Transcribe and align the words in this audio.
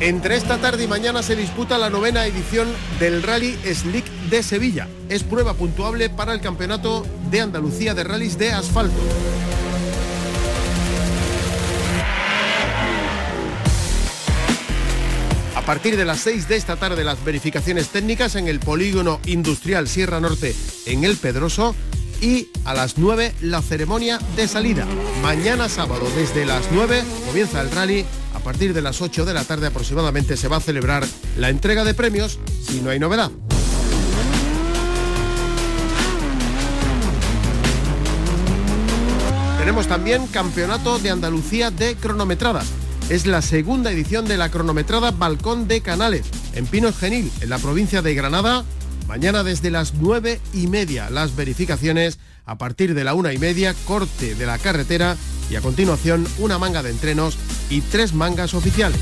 Entre 0.00 0.36
esta 0.36 0.58
tarde 0.58 0.84
y 0.84 0.86
mañana 0.86 1.24
se 1.24 1.34
disputa 1.34 1.76
la 1.76 1.90
novena 1.90 2.24
edición 2.24 2.68
del 3.00 3.20
Rally 3.20 3.58
Slick 3.64 4.04
de 4.30 4.44
Sevilla. 4.44 4.88
Es 5.08 5.24
prueba 5.24 5.54
puntuable 5.54 6.08
para 6.08 6.32
el 6.32 6.40
Campeonato 6.40 7.04
de 7.32 7.40
Andalucía 7.40 7.94
de 7.94 8.04
Rallys 8.04 8.38
de 8.38 8.52
Asfalto. 8.52 8.96
A 15.56 15.62
partir 15.62 15.96
de 15.96 16.04
las 16.04 16.20
6 16.20 16.46
de 16.46 16.56
esta 16.56 16.76
tarde 16.76 17.02
las 17.02 17.22
verificaciones 17.24 17.88
técnicas 17.88 18.36
en 18.36 18.46
el 18.46 18.60
polígono 18.60 19.20
industrial 19.26 19.88
Sierra 19.88 20.20
Norte 20.20 20.54
en 20.86 21.04
El 21.04 21.16
Pedroso 21.16 21.74
y 22.20 22.48
a 22.64 22.72
las 22.72 22.98
9 22.98 23.34
la 23.40 23.62
ceremonia 23.62 24.18
de 24.36 24.46
salida. 24.46 24.86
Mañana 25.22 25.68
sábado 25.68 26.06
desde 26.16 26.46
las 26.46 26.70
9 26.70 27.02
comienza 27.26 27.60
el 27.60 27.70
rally 27.72 28.04
partir 28.48 28.72
de 28.72 28.80
las 28.80 29.02
8 29.02 29.26
de 29.26 29.34
la 29.34 29.44
tarde 29.44 29.66
aproximadamente 29.66 30.34
se 30.34 30.48
va 30.48 30.56
a 30.56 30.60
celebrar 30.60 31.06
la 31.36 31.50
entrega 31.50 31.84
de 31.84 31.92
premios 31.92 32.38
si 32.66 32.80
no 32.80 32.88
hay 32.88 32.98
novedad. 32.98 33.30
Tenemos 39.58 39.86
también 39.86 40.26
Campeonato 40.28 40.98
de 40.98 41.10
Andalucía 41.10 41.70
de 41.70 41.94
Cronometradas. 41.96 42.64
Es 43.10 43.26
la 43.26 43.42
segunda 43.42 43.92
edición 43.92 44.24
de 44.24 44.38
la 44.38 44.50
cronometrada 44.50 45.10
Balcón 45.10 45.68
de 45.68 45.82
Canales, 45.82 46.24
en 46.54 46.64
Pinos 46.64 46.96
Genil, 46.96 47.30
en 47.42 47.50
la 47.50 47.58
provincia 47.58 48.00
de 48.00 48.14
Granada. 48.14 48.64
Mañana 49.06 49.44
desde 49.44 49.70
las 49.70 49.92
9 49.92 50.40
y 50.54 50.68
media 50.68 51.10
las 51.10 51.36
verificaciones, 51.36 52.18
a 52.46 52.56
partir 52.56 52.94
de 52.94 53.04
la 53.04 53.12
una 53.12 53.34
y 53.34 53.38
media 53.38 53.74
corte 53.84 54.34
de 54.34 54.46
la 54.46 54.56
carretera 54.56 55.18
y 55.50 55.56
a 55.56 55.60
continuación 55.60 56.26
una 56.38 56.58
manga 56.58 56.82
de 56.82 56.90
entrenos 56.90 57.36
y 57.70 57.80
tres 57.80 58.12
mangas 58.12 58.54
oficiales. 58.54 59.00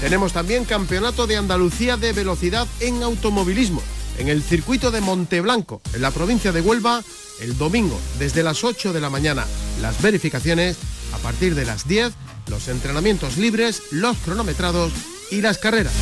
Tenemos 0.00 0.32
también 0.32 0.64
Campeonato 0.64 1.26
de 1.26 1.36
Andalucía 1.36 1.96
de 1.96 2.12
Velocidad 2.12 2.66
en 2.80 3.02
Automovilismo, 3.02 3.82
en 4.18 4.28
el 4.28 4.42
circuito 4.42 4.90
de 4.90 5.00
Monteblanco, 5.00 5.80
en 5.94 6.02
la 6.02 6.10
provincia 6.10 6.52
de 6.52 6.60
Huelva, 6.60 7.02
el 7.40 7.56
domingo, 7.56 7.98
desde 8.18 8.42
las 8.42 8.64
8 8.64 8.92
de 8.92 9.00
la 9.00 9.10
mañana, 9.10 9.46
las 9.80 10.00
verificaciones, 10.02 10.76
a 11.14 11.18
partir 11.18 11.54
de 11.54 11.64
las 11.64 11.88
10, 11.88 12.12
los 12.48 12.68
entrenamientos 12.68 13.38
libres, 13.38 13.82
los 13.90 14.16
cronometrados 14.18 14.92
y 15.30 15.40
las 15.40 15.58
carreras. 15.58 15.94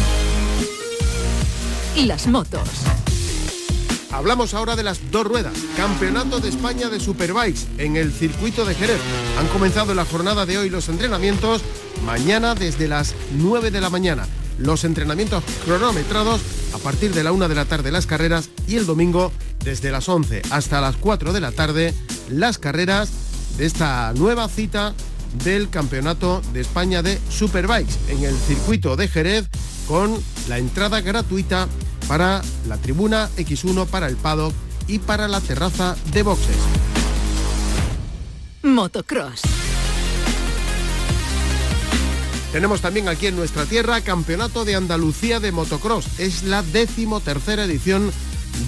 Y 1.94 2.06
las 2.06 2.26
motos. 2.26 2.68
Hablamos 4.22 4.54
ahora 4.54 4.76
de 4.76 4.84
las 4.84 5.10
dos 5.10 5.26
ruedas. 5.26 5.52
Campeonato 5.76 6.38
de 6.38 6.48
España 6.48 6.88
de 6.88 7.00
Superbikes 7.00 7.62
en 7.78 7.96
el 7.96 8.12
circuito 8.12 8.64
de 8.64 8.76
Jerez. 8.76 9.00
Han 9.36 9.48
comenzado 9.48 9.96
la 9.96 10.04
jornada 10.04 10.46
de 10.46 10.58
hoy 10.58 10.70
los 10.70 10.88
entrenamientos. 10.88 11.60
Mañana 12.06 12.54
desde 12.54 12.86
las 12.86 13.16
9 13.36 13.72
de 13.72 13.80
la 13.80 13.90
mañana. 13.90 14.28
Los 14.58 14.84
entrenamientos 14.84 15.42
cronometrados 15.64 16.40
a 16.72 16.78
partir 16.78 17.12
de 17.12 17.24
la 17.24 17.32
1 17.32 17.48
de 17.48 17.54
la 17.56 17.64
tarde 17.64 17.90
las 17.90 18.06
carreras 18.06 18.48
y 18.68 18.76
el 18.76 18.86
domingo 18.86 19.32
desde 19.64 19.90
las 19.90 20.08
11 20.08 20.42
hasta 20.52 20.80
las 20.80 20.96
4 20.98 21.32
de 21.32 21.40
la 21.40 21.50
tarde 21.50 21.92
las 22.28 22.58
carreras 22.58 23.10
de 23.58 23.66
esta 23.66 24.12
nueva 24.12 24.48
cita 24.48 24.94
del 25.42 25.68
Campeonato 25.68 26.42
de 26.52 26.60
España 26.60 27.02
de 27.02 27.18
Superbikes 27.28 27.94
en 28.08 28.22
el 28.22 28.36
circuito 28.36 28.94
de 28.94 29.08
Jerez 29.08 29.48
con 29.88 30.16
la 30.48 30.58
entrada 30.58 31.00
gratuita 31.00 31.66
para 32.08 32.42
la 32.68 32.76
tribuna 32.76 33.28
X1, 33.36 33.86
para 33.86 34.08
el 34.08 34.16
paddock 34.16 34.52
y 34.86 34.98
para 34.98 35.28
la 35.28 35.40
terraza 35.40 35.96
de 36.12 36.22
boxes. 36.22 36.56
Motocross. 38.62 39.42
Tenemos 42.52 42.82
también 42.82 43.08
aquí 43.08 43.26
en 43.28 43.36
nuestra 43.36 43.64
tierra 43.64 44.02
Campeonato 44.02 44.66
de 44.66 44.74
Andalucía 44.74 45.40
de 45.40 45.52
Motocross. 45.52 46.06
Es 46.18 46.42
la 46.42 46.62
decimotercera 46.62 47.64
edición 47.64 48.12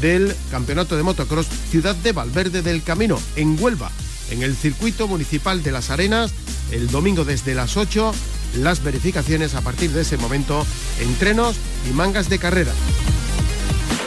del 0.01 0.35
Campeonato 0.51 0.97
de 0.97 1.03
Motocross 1.03 1.47
Ciudad 1.71 1.95
de 1.97 2.13
Valverde 2.13 2.63
del 2.63 2.83
Camino, 2.83 3.21
en 3.37 3.63
Huelva, 3.63 3.91
en 4.31 4.43
el 4.43 4.57
circuito 4.57 5.07
municipal 5.07 5.63
de 5.63 5.73
Las 5.73 5.91
Arenas, 5.91 6.33
el 6.71 6.91
domingo 6.91 7.25
desde 7.27 7.55
las 7.55 7.77
8, 7.77 8.15
las 8.61 8.83
verificaciones 8.83 9.55
a 9.55 9.61
partir 9.61 9.91
de 9.91 10.01
ese 10.01 10.17
momento, 10.17 10.67
entrenos 11.01 11.57
y 11.89 11.93
mangas 11.93 12.29
de 12.31 12.39
carrera. 12.39 12.73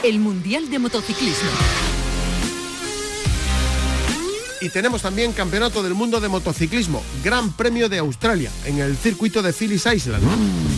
El 0.07 0.19
Mundial 0.19 0.69
de 0.69 0.79
Motociclismo. 0.79 1.50
Y 4.62 4.69
tenemos 4.69 5.01
también 5.01 5.34
Campeonato 5.34 5.84
del 5.84 5.95
Mundo 5.95 6.22
de 6.22 6.29
Motociclismo, 6.29 7.03
Gran 7.25 7.51
Premio 7.51 7.90
de 7.90 7.97
Australia, 7.97 8.50
en 8.63 8.78
el 8.78 8.96
circuito 8.96 9.41
de 9.41 9.51
Phillies 9.51 9.85
Island. 9.85 10.23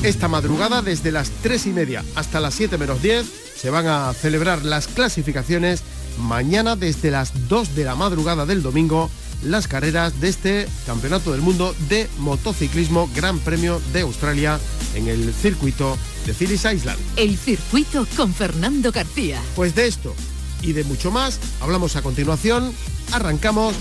Esta 0.01 0.28
madrugada, 0.28 0.81
desde 0.81 1.12
las 1.12 1.29
3 1.44 1.68
y 1.68 1.69
media 1.69 2.03
hasta 2.16 2.39
las 2.39 2.56
7 2.56 2.79
menos 2.79 3.03
10, 3.03 3.28
se 3.56 3.69
van 3.69 3.85
a 3.85 4.12
celebrar 4.13 4.66
las 4.66 4.88
clasificaciones. 4.88 5.84
Mañana, 6.18 6.75
desde 6.75 7.12
las 7.12 7.47
2 7.47 7.75
de 7.75 7.85
la 7.85 7.94
madrugada 7.94 8.47
del 8.47 8.63
domingo, 8.63 9.12
las 9.44 9.68
carreras 9.68 10.19
de 10.19 10.29
este 10.29 10.68
Campeonato 10.88 11.34
del 11.34 11.41
Mundo 11.41 11.75
de 11.88 12.09
Motociclismo 12.18 13.07
Gran 13.16 13.38
Premio 13.38 13.79
de 13.94 14.01
Australia 14.01 14.59
en 14.95 15.07
el 15.07 15.31
circuito 15.35 16.00
de 16.25 16.34
Phillies 16.34 16.66
Island. 16.66 17.00
El 17.16 17.38
circuito 17.38 18.06
con 18.16 18.34
Fernando 18.34 18.91
García. 18.91 19.41
Pues 19.56 19.75
de 19.75 19.88
esto 19.88 20.16
y 20.62 20.74
de 20.74 20.84
mucho 20.84 21.12
más 21.12 21.40
hablamos 21.62 21.96
a 21.96 22.02
continuación. 22.02 22.74
Arrancamos. 23.12 23.74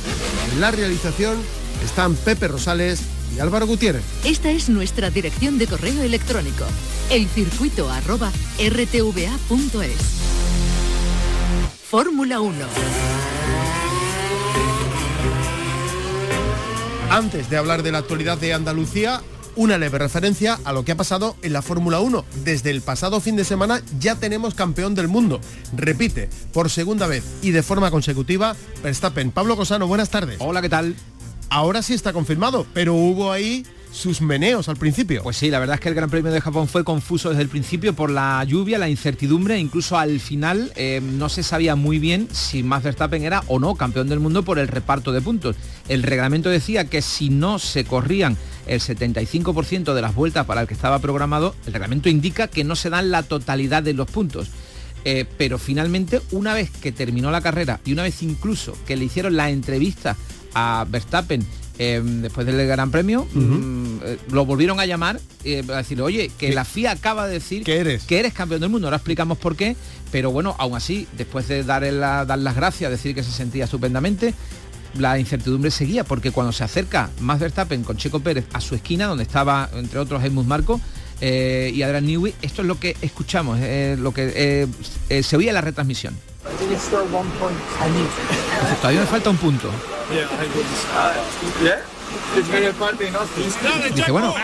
En 0.53 0.61
la 0.61 0.71
realización 0.71 1.37
están 1.85 2.15
Pepe 2.15 2.49
Rosales 2.49 3.01
y 3.37 3.41
Álvaro 3.41 3.67
Gutiérrez. 3.67 4.03
Esta 4.25 4.51
es 4.51 4.69
nuestra 4.69 5.11
dirección 5.11 5.59
de 5.59 5.67
correo 5.67 6.03
electrónico. 6.03 6.65
Elcircuito 7.11 7.91
arroba 7.91 8.33
rtva.es. 8.59 9.97
Fórmula 11.89 12.41
1. 12.41 12.67
Antes 17.11 17.49
de 17.49 17.57
hablar 17.57 17.83
de 17.83 17.93
la 17.93 17.99
actualidad 17.99 18.37
de 18.37 18.53
Andalucía, 18.53 19.23
una 19.59 19.77
leve 19.77 19.99
referencia 19.99 20.57
a 20.65 20.73
lo 20.73 20.85
que 20.85 20.93
ha 20.93 20.97
pasado 20.97 21.37
en 21.43 21.53
la 21.53 21.63
Fórmula 21.63 21.99
1. 21.99 22.25
Desde 22.45 22.71
el 22.71 22.81
pasado 22.81 23.21
fin 23.21 23.35
de 23.35 23.45
semana 23.45 23.83
ya 23.99 24.15
tenemos 24.15 24.55
campeón 24.55 24.95
del 24.95 25.09
mundo. 25.09 25.41
Repite, 25.77 26.31
por 26.53 26.71
segunda 26.71 27.09
vez 27.09 27.25
y 27.43 27.51
de 27.51 27.65
forma 27.65 27.91
consecutiva, 27.91 28.55
Verstappen. 28.85 29.33
Pablo 29.33 29.57
Cosano, 29.57 29.89
buenas 29.89 30.11
tardes. 30.11 30.37
Hola, 30.39 30.63
¿qué 30.63 30.69
tal? 30.69 30.95
Ahora 31.51 31.83
sí 31.83 31.93
está 31.93 32.13
confirmado, 32.13 32.67
pero 32.73 32.95
hubo 32.95 33.33
ahí 33.33 33.65
sus 33.91 34.21
meneos 34.21 34.69
al 34.69 34.77
principio. 34.77 35.23
Pues 35.25 35.37
sí, 35.37 35.51
la 35.51 35.59
verdad 35.59 35.75
es 35.75 35.81
que 35.81 35.89
el 35.89 35.95
Gran 35.95 36.11
Premio 36.11 36.31
de 36.31 36.41
Japón 36.41 36.69
fue 36.69 36.85
confuso 36.85 37.31
desde 37.31 37.43
el 37.43 37.49
principio 37.49 37.95
por 37.95 38.11
la 38.11 38.45
lluvia, 38.45 38.79
la 38.79 38.89
incertidumbre, 38.89 39.59
incluso 39.59 39.99
al 39.99 40.21
final 40.21 40.73
eh, 40.77 41.01
no 41.03 41.29
se 41.29 41.43
sabía 41.43 41.75
muy 41.75 41.99
bien 41.99 42.29
si 42.31 42.63
Max 42.63 42.85
Verstappen 42.85 43.25
era 43.25 43.43
o 43.49 43.59
no 43.59 43.75
campeón 43.75 44.09
del 44.09 44.21
mundo 44.21 44.45
por 44.45 44.59
el 44.59 44.69
reparto 44.69 45.11
de 45.11 45.21
puntos. 45.21 45.57
El 45.89 46.05
reglamento 46.05 46.49
decía 46.49 46.85
que 46.85 47.03
si 47.03 47.31
no 47.31 47.59
se 47.59 47.85
corrían 47.85 48.37
el 48.69 48.81
75% 48.81 49.95
de 49.95 50.03
las 50.03 50.15
vueltas 50.15 50.47
para 50.47 50.61
el 50.63 50.67
que 50.69 50.75
estaba 50.75 50.99
programado, 50.99 51.55
el 51.67 51.73
reglamento 51.73 52.09
indica 52.09 52.49
que 52.49 52.65
no 52.65 52.77
se 52.77 52.91
dan 52.91 53.11
la 53.11 53.23
totalidad 53.23 53.83
de 53.83 53.95
los 53.95 54.11
puntos. 54.11 54.49
Eh, 55.05 55.25
pero 55.39 55.59
finalmente, 55.59 56.21
una 56.33 56.55
vez 56.55 56.71
que 56.71 56.93
terminó 56.93 57.31
la 57.31 57.41
carrera 57.41 57.81
y 57.85 57.93
una 57.93 58.03
vez 58.03 58.23
incluso 58.23 58.77
que 58.87 58.97
le 58.97 59.05
hicieron 59.05 59.37
la 59.37 59.49
entrevista 59.51 60.17
a 60.55 60.85
Verstappen 60.89 61.47
eh, 61.79 62.03
después 62.05 62.45
del 62.47 62.67
Gran 62.67 62.91
Premio, 62.91 63.27
mm, 63.33 63.99
eh, 64.05 64.19
lo 64.33 64.45
volvieron 64.45 64.81
a 64.81 64.87
llamar 64.87 65.21
eh, 65.45 65.63
a 65.73 65.77
decirle, 65.77 66.03
oye, 66.03 66.31
que 66.37 66.53
la 66.53 66.65
FIA 66.65 66.91
acaba 66.91 67.29
de 67.29 67.35
decir 67.35 67.63
que 67.63 67.77
eres? 67.77 68.03
que 68.05 68.19
eres 68.19 68.33
campeón 68.35 68.61
del 68.61 68.71
mundo. 68.71 68.89
Ahora 68.89 68.97
explicamos 68.97 69.39
por 69.39 69.55
qué, 69.55 69.77
pero 70.11 70.33
bueno, 70.33 70.57
aún 70.59 70.75
así, 70.77 71.07
después 71.17 71.47
de 71.47 71.63
dar, 71.63 71.85
la- 71.85 72.25
dar 72.25 72.39
las 72.41 72.57
gracias, 72.57 72.91
decir 72.91 73.15
que 73.15 73.23
se 73.23 73.31
sentía 73.31 73.65
estupendamente, 73.67 74.35
la 74.95 75.19
incertidumbre 75.19 75.71
seguía, 75.71 76.05
porque 76.05 76.31
cuando 76.31 76.53
se 76.53 76.65
acerca 76.65 77.11
Max 77.21 77.41
Verstappen 77.41 77.85
con 77.85 77.97
Checo 77.97 78.21
Pérez 78.21 78.47
a 78.53 78.61
su 78.61 78.75
esquina, 78.75 79.07
donde 79.07 79.25
estaba, 79.25 79.69
entre 79.75 79.99
otros, 79.99 80.23
Helmut 80.23 80.47
Marco, 80.47 80.81
eh, 81.21 81.73
y 81.75 81.83
Adrian 81.83 82.07
Newey, 82.07 82.35
esto 82.43 82.63
es 82.63 82.69
lo 82.69 82.79
que 82.79 82.97
escuchamos, 83.03 83.59
lo 83.59 84.15
que 84.15 84.33
eh, 84.35 84.67
eh, 85.09 85.23
se 85.23 85.37
oía 85.37 85.51
en 85.51 85.55
la 85.55 85.61
retransmisión. 85.61 86.17
Dice, 86.71 86.91
Todavía 88.81 89.01
me 89.01 89.07
falta 89.07 89.31
un 89.31 89.37
punto. 89.37 89.71
Dice, 93.95 94.13
bueno, 94.13 94.35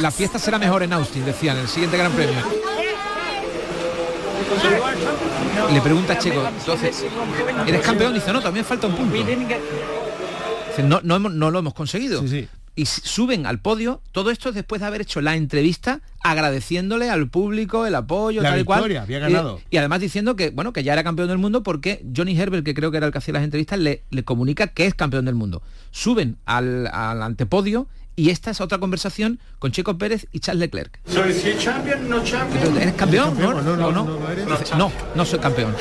la, 0.00 0.10
fiesta 0.10 0.38
será 0.38 0.58
mejor 0.58 0.82
en 0.82 0.92
Austin, 0.92 1.24
decía, 1.24 1.52
en 1.52 1.58
el 1.58 1.68
siguiente 1.68 1.96
Gran 1.96 2.12
Premio. 2.12 2.42
Le 5.72 5.80
pregunta 5.80 6.12
a 6.14 6.18
Checo, 6.18 6.42
entonces, 6.46 7.04
¿eres 7.66 7.80
campeón? 7.82 8.14
Dice, 8.14 8.32
no, 8.32 8.40
también 8.40 8.64
falta 8.64 8.86
un 8.86 8.94
punto. 8.94 9.14
Dice, 9.16 10.82
no, 10.82 11.00
no, 11.02 11.50
lo 11.50 11.58
hemos 11.58 11.74
conseguido. 11.74 12.20
Y 12.78 12.84
suben 12.84 13.46
al 13.46 13.58
podio, 13.58 14.02
todo 14.12 14.30
esto 14.30 14.52
después 14.52 14.82
de 14.82 14.86
haber 14.86 15.00
hecho 15.00 15.22
la 15.22 15.34
entrevista 15.34 16.02
agradeciéndole 16.22 17.08
al 17.08 17.26
público 17.30 17.86
el 17.86 17.94
apoyo, 17.94 18.42
La 18.42 18.50
tal 18.50 18.60
y 18.60 18.64
cual. 18.64 18.80
Y- 19.70 19.76
además 19.78 20.00
diciendo 20.00 20.36
que, 20.36 20.50
bueno, 20.50 20.74
que 20.74 20.82
ya 20.84 20.92
era 20.92 21.02
campeón 21.02 21.28
del 21.28 21.38
mundo 21.38 21.62
porque 21.62 22.04
Johnny 22.14 22.38
Herbert, 22.38 22.66
que 22.66 22.74
creo 22.74 22.90
que 22.90 22.98
era 22.98 23.06
el 23.06 23.12
que 23.12 23.18
hacía 23.18 23.32
las 23.32 23.44
entrevistas, 23.44 23.78
le, 23.78 24.02
le 24.10 24.24
comunica 24.24 24.66
que 24.66 24.84
es 24.84 24.94
campeón 24.94 25.24
del 25.24 25.34
mundo. 25.34 25.62
Suben 25.90 26.36
al, 26.44 26.86
al 26.88 27.22
antepodio 27.22 27.86
y 28.16 28.30
esta 28.30 28.50
es 28.50 28.60
otra 28.60 28.78
conversación 28.78 29.38
con 29.58 29.70
Checo 29.72 29.96
Pérez 29.98 30.26
y 30.32 30.40
Charles 30.40 30.60
Leclerc. 30.60 30.98
Entonces, 31.06 31.44
¿Eres 32.80 32.94
campeón? 32.94 33.36
¿No? 33.38 33.52
No, 33.62 33.76
no, 33.76 33.86
¿O 33.88 33.92
no, 33.92 34.04
no 34.04 34.30
eres. 34.30 34.46
Dice, 34.58 34.74
no, 34.76 34.90
no 35.14 35.24
soy 35.24 35.38
campeón. 35.38 35.74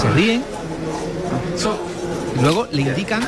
Se 0.00 0.10
ríen. 0.10 0.44
Y 2.38 2.42
luego 2.42 2.68
le 2.70 2.82
indican 2.82 3.22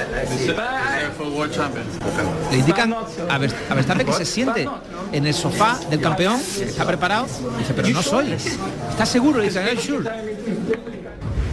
le 2.51 2.59
indican 2.59 2.95
a, 3.29 3.39
Ver- 3.39 3.55
a 3.69 3.75
Verstappen 3.75 4.07
que 4.07 4.13
se 4.13 4.25
siente 4.25 4.69
en 5.13 5.27
el 5.27 5.35
sofá 5.35 5.79
del 5.91 6.01
campeón, 6.01 6.41
está 6.61 6.87
preparado, 6.87 7.27
dice, 7.59 7.75
pero 7.75 7.89
no 7.89 8.03
soy. 8.03 8.33
¿Estás 8.33 9.09
seguro? 9.09 9.39
Le 9.41 9.47
dice, 9.47 9.61
"I'm 9.65 9.79
sure". 9.79 10.09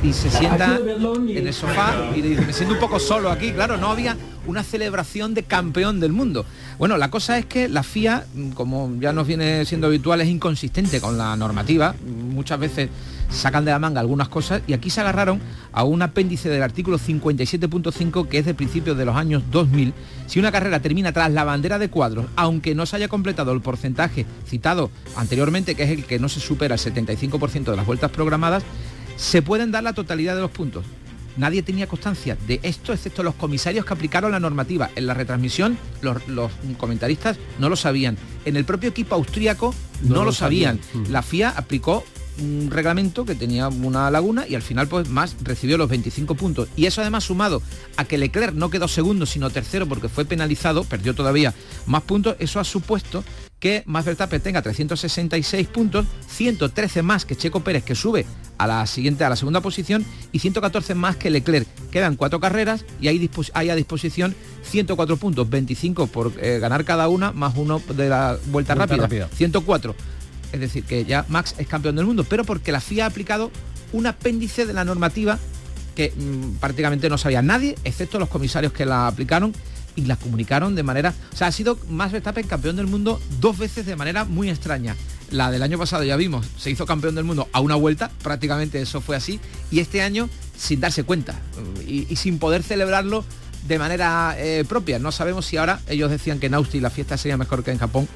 Y 0.03 0.13
se 0.13 0.29
sienta 0.29 0.77
en 0.77 1.47
el 1.47 1.53
sofá 1.53 1.93
y 2.15 2.21
le 2.21 2.29
dice, 2.29 2.41
me 2.41 2.53
siento 2.53 2.75
un 2.75 2.79
poco 2.79 2.99
solo 2.99 3.29
aquí. 3.31 3.51
Claro, 3.51 3.75
no 3.77 3.89
había 3.91 4.15
una 4.49 4.63
celebración 4.63 5.33
de 5.33 5.43
campeón 5.43 5.99
del 5.99 6.11
mundo. 6.11 6.45
Bueno, 6.77 6.97
la 6.97 7.11
cosa 7.11 7.37
es 7.37 7.45
que 7.45 7.69
la 7.69 7.83
FIA, 7.83 8.25
como 8.55 8.91
ya 8.99 9.13
nos 9.13 9.27
viene 9.27 9.63
siendo 9.65 9.87
habitual, 9.87 10.21
es 10.21 10.27
inconsistente 10.27 10.99
con 10.99 11.17
la 11.17 11.35
normativa. 11.35 11.95
Muchas 12.05 12.59
veces 12.59 12.89
sacan 13.29 13.63
de 13.63 13.71
la 13.71 13.79
manga 13.79 13.99
algunas 13.99 14.27
cosas 14.27 14.61
y 14.65 14.73
aquí 14.73 14.89
se 14.89 15.01
agarraron 15.01 15.39
a 15.71 15.83
un 15.83 16.01
apéndice 16.01 16.49
del 16.49 16.63
artículo 16.63 16.97
57.5 16.97 18.27
que 18.27 18.39
es 18.39 18.45
de 18.45 18.55
principios 18.55 18.97
de 18.97 19.05
los 19.05 19.15
años 19.15 19.43
2000. 19.51 19.93
Si 20.25 20.39
una 20.39 20.51
carrera 20.51 20.79
termina 20.79 21.11
tras 21.11 21.31
la 21.31 21.43
bandera 21.43 21.77
de 21.77 21.89
cuadros, 21.89 22.25
aunque 22.35 22.73
no 22.73 22.85
se 22.85 22.95
haya 22.95 23.07
completado 23.07 23.51
el 23.51 23.61
porcentaje 23.61 24.25
citado 24.47 24.89
anteriormente, 25.15 25.75
que 25.75 25.83
es 25.83 25.91
el 25.91 26.05
que 26.05 26.19
no 26.19 26.27
se 26.27 26.39
supera 26.39 26.75
el 26.75 26.81
75% 26.81 27.65
de 27.65 27.77
las 27.77 27.85
vueltas 27.85 28.09
programadas, 28.11 28.63
se 29.15 29.41
pueden 29.41 29.71
dar 29.71 29.83
la 29.83 29.93
totalidad 29.93 30.35
de 30.35 30.41
los 30.41 30.51
puntos. 30.51 30.85
Nadie 31.37 31.63
tenía 31.63 31.87
constancia 31.87 32.37
de 32.47 32.59
esto, 32.63 32.93
excepto 32.93 33.23
los 33.23 33.35
comisarios 33.35 33.85
que 33.85 33.93
aplicaron 33.93 34.31
la 34.31 34.39
normativa. 34.39 34.89
En 34.95 35.07
la 35.07 35.13
retransmisión, 35.13 35.77
los, 36.01 36.27
los 36.27 36.51
comentaristas 36.77 37.37
no 37.59 37.69
lo 37.69 37.75
sabían. 37.75 38.17
En 38.45 38.55
el 38.55 38.65
propio 38.65 38.89
equipo 38.89 39.15
austríaco 39.15 39.73
no, 40.01 40.15
No 40.15 40.23
lo 40.23 40.31
sabían. 40.31 40.79
Mm. 40.93 41.11
La 41.11 41.21
FIA 41.21 41.49
aplicó 41.49 42.03
un 42.41 42.69
reglamento 42.71 43.25
que 43.25 43.35
tenía 43.35 43.67
una 43.67 44.09
laguna 44.09 44.47
y 44.47 44.55
al 44.55 44.61
final 44.61 44.87
pues 44.87 45.09
más 45.09 45.35
recibió 45.43 45.77
los 45.77 45.89
25 45.89 46.35
puntos 46.35 46.69
y 46.77 46.85
eso 46.85 47.01
además 47.01 47.25
sumado 47.25 47.61
a 47.97 48.05
que 48.05 48.17
Leclerc 48.17 48.53
no 48.53 48.69
quedó 48.69 48.87
segundo 48.87 49.25
sino 49.25 49.49
tercero 49.49 49.85
porque 49.87 50.07
fue 50.07 50.23
penalizado 50.23 50.85
perdió 50.85 51.13
todavía 51.13 51.53
más 51.85 52.03
puntos 52.03 52.37
eso 52.39 52.61
ha 52.61 52.63
supuesto 52.63 53.25
que 53.59 53.83
Max 53.85 54.05
Verstappen 54.05 54.41
tenga 54.41 54.61
366 54.61 55.67
puntos 55.67 56.05
113 56.27 57.01
más 57.01 57.25
que 57.25 57.35
Checo 57.35 57.59
Pérez 57.61 57.83
que 57.83 57.95
sube 57.95 58.25
a 58.57 58.67
la 58.67 58.85
siguiente 58.87 59.23
a 59.23 59.29
la 59.29 59.35
segunda 59.35 59.61
posición 59.61 60.05
y 60.31 60.39
114 60.39 60.95
más 60.95 61.15
que 61.15 61.29
Leclerc. 61.29 61.67
Quedan 61.91 62.15
cuatro 62.15 62.39
carreras 62.39 62.85
y 63.01 63.07
hay, 63.07 63.29
hay 63.53 63.69
a 63.69 63.75
disposición 63.75 64.35
104 64.63 65.17
puntos 65.17 65.49
25 65.49 66.07
por 66.07 66.33
eh, 66.41 66.59
ganar 66.59 66.85
cada 66.85 67.09
una 67.09 67.31
más 67.31 67.55
uno 67.55 67.81
de 67.95 68.09
la 68.09 68.37
vuelta, 68.47 68.75
Vuelta 68.75 68.75
rápida. 68.75 69.03
rápida. 69.03 69.29
104 69.33 69.95
es 70.51 70.59
decir, 70.59 70.83
que 70.83 71.05
ya 71.05 71.25
Max 71.29 71.55
es 71.57 71.67
campeón 71.67 71.95
del 71.95 72.05
mundo, 72.05 72.23
pero 72.23 72.43
porque 72.43 72.71
la 72.71 72.81
FIA 72.81 73.05
ha 73.05 73.07
aplicado 73.07 73.51
un 73.93 74.07
apéndice 74.07 74.65
de 74.65 74.73
la 74.73 74.83
normativa 74.83 75.37
que 75.95 76.13
mm, 76.15 76.59
prácticamente 76.59 77.09
no 77.09 77.17
sabía 77.17 77.41
nadie, 77.41 77.75
excepto 77.83 78.19
los 78.19 78.29
comisarios 78.29 78.73
que 78.73 78.85
la 78.85 79.07
aplicaron 79.07 79.53
y 79.99 80.05
la 80.05 80.15
comunicaron 80.15 80.75
de 80.75 80.83
manera... 80.83 81.13
O 81.33 81.35
sea, 81.35 81.47
ha 81.47 81.51
sido 81.51 81.77
Max 81.89 82.11
Verstappen 82.11 82.47
campeón 82.47 82.75
del 82.75 82.87
mundo 82.87 83.21
dos 83.39 83.57
veces 83.57 83.85
de 83.85 83.95
manera 83.95 84.25
muy 84.25 84.49
extraña. 84.49 84.95
La 85.31 85.51
del 85.51 85.61
año 85.61 85.77
pasado 85.77 86.03
ya 86.03 86.15
vimos, 86.15 86.47
se 86.57 86.71
hizo 86.71 86.85
campeón 86.85 87.15
del 87.15 87.23
mundo 87.23 87.47
a 87.51 87.59
una 87.59 87.75
vuelta, 87.75 88.09
prácticamente 88.23 88.81
eso 88.81 88.99
fue 88.99 89.15
así, 89.15 89.39
y 89.69 89.79
este 89.79 90.01
año 90.01 90.27
sin 90.57 90.79
darse 90.79 91.03
cuenta 91.03 91.39
y, 91.85 92.07
y 92.09 92.15
sin 92.15 92.39
poder 92.39 92.63
celebrarlo 92.63 93.23
de 93.67 93.77
manera 93.77 94.35
eh, 94.39 94.65
propia. 94.67 94.97
No 94.97 95.11
sabemos 95.11 95.45
si 95.45 95.57
ahora 95.57 95.81
ellos 95.87 96.09
decían 96.09 96.39
que 96.39 96.47
en 96.47 96.55
Austin 96.55 96.81
la 96.81 96.89
fiesta 96.89 97.15
sería 97.17 97.37
mejor 97.37 97.63
que 97.63 97.71
en 97.71 97.77
Japón. 97.77 98.07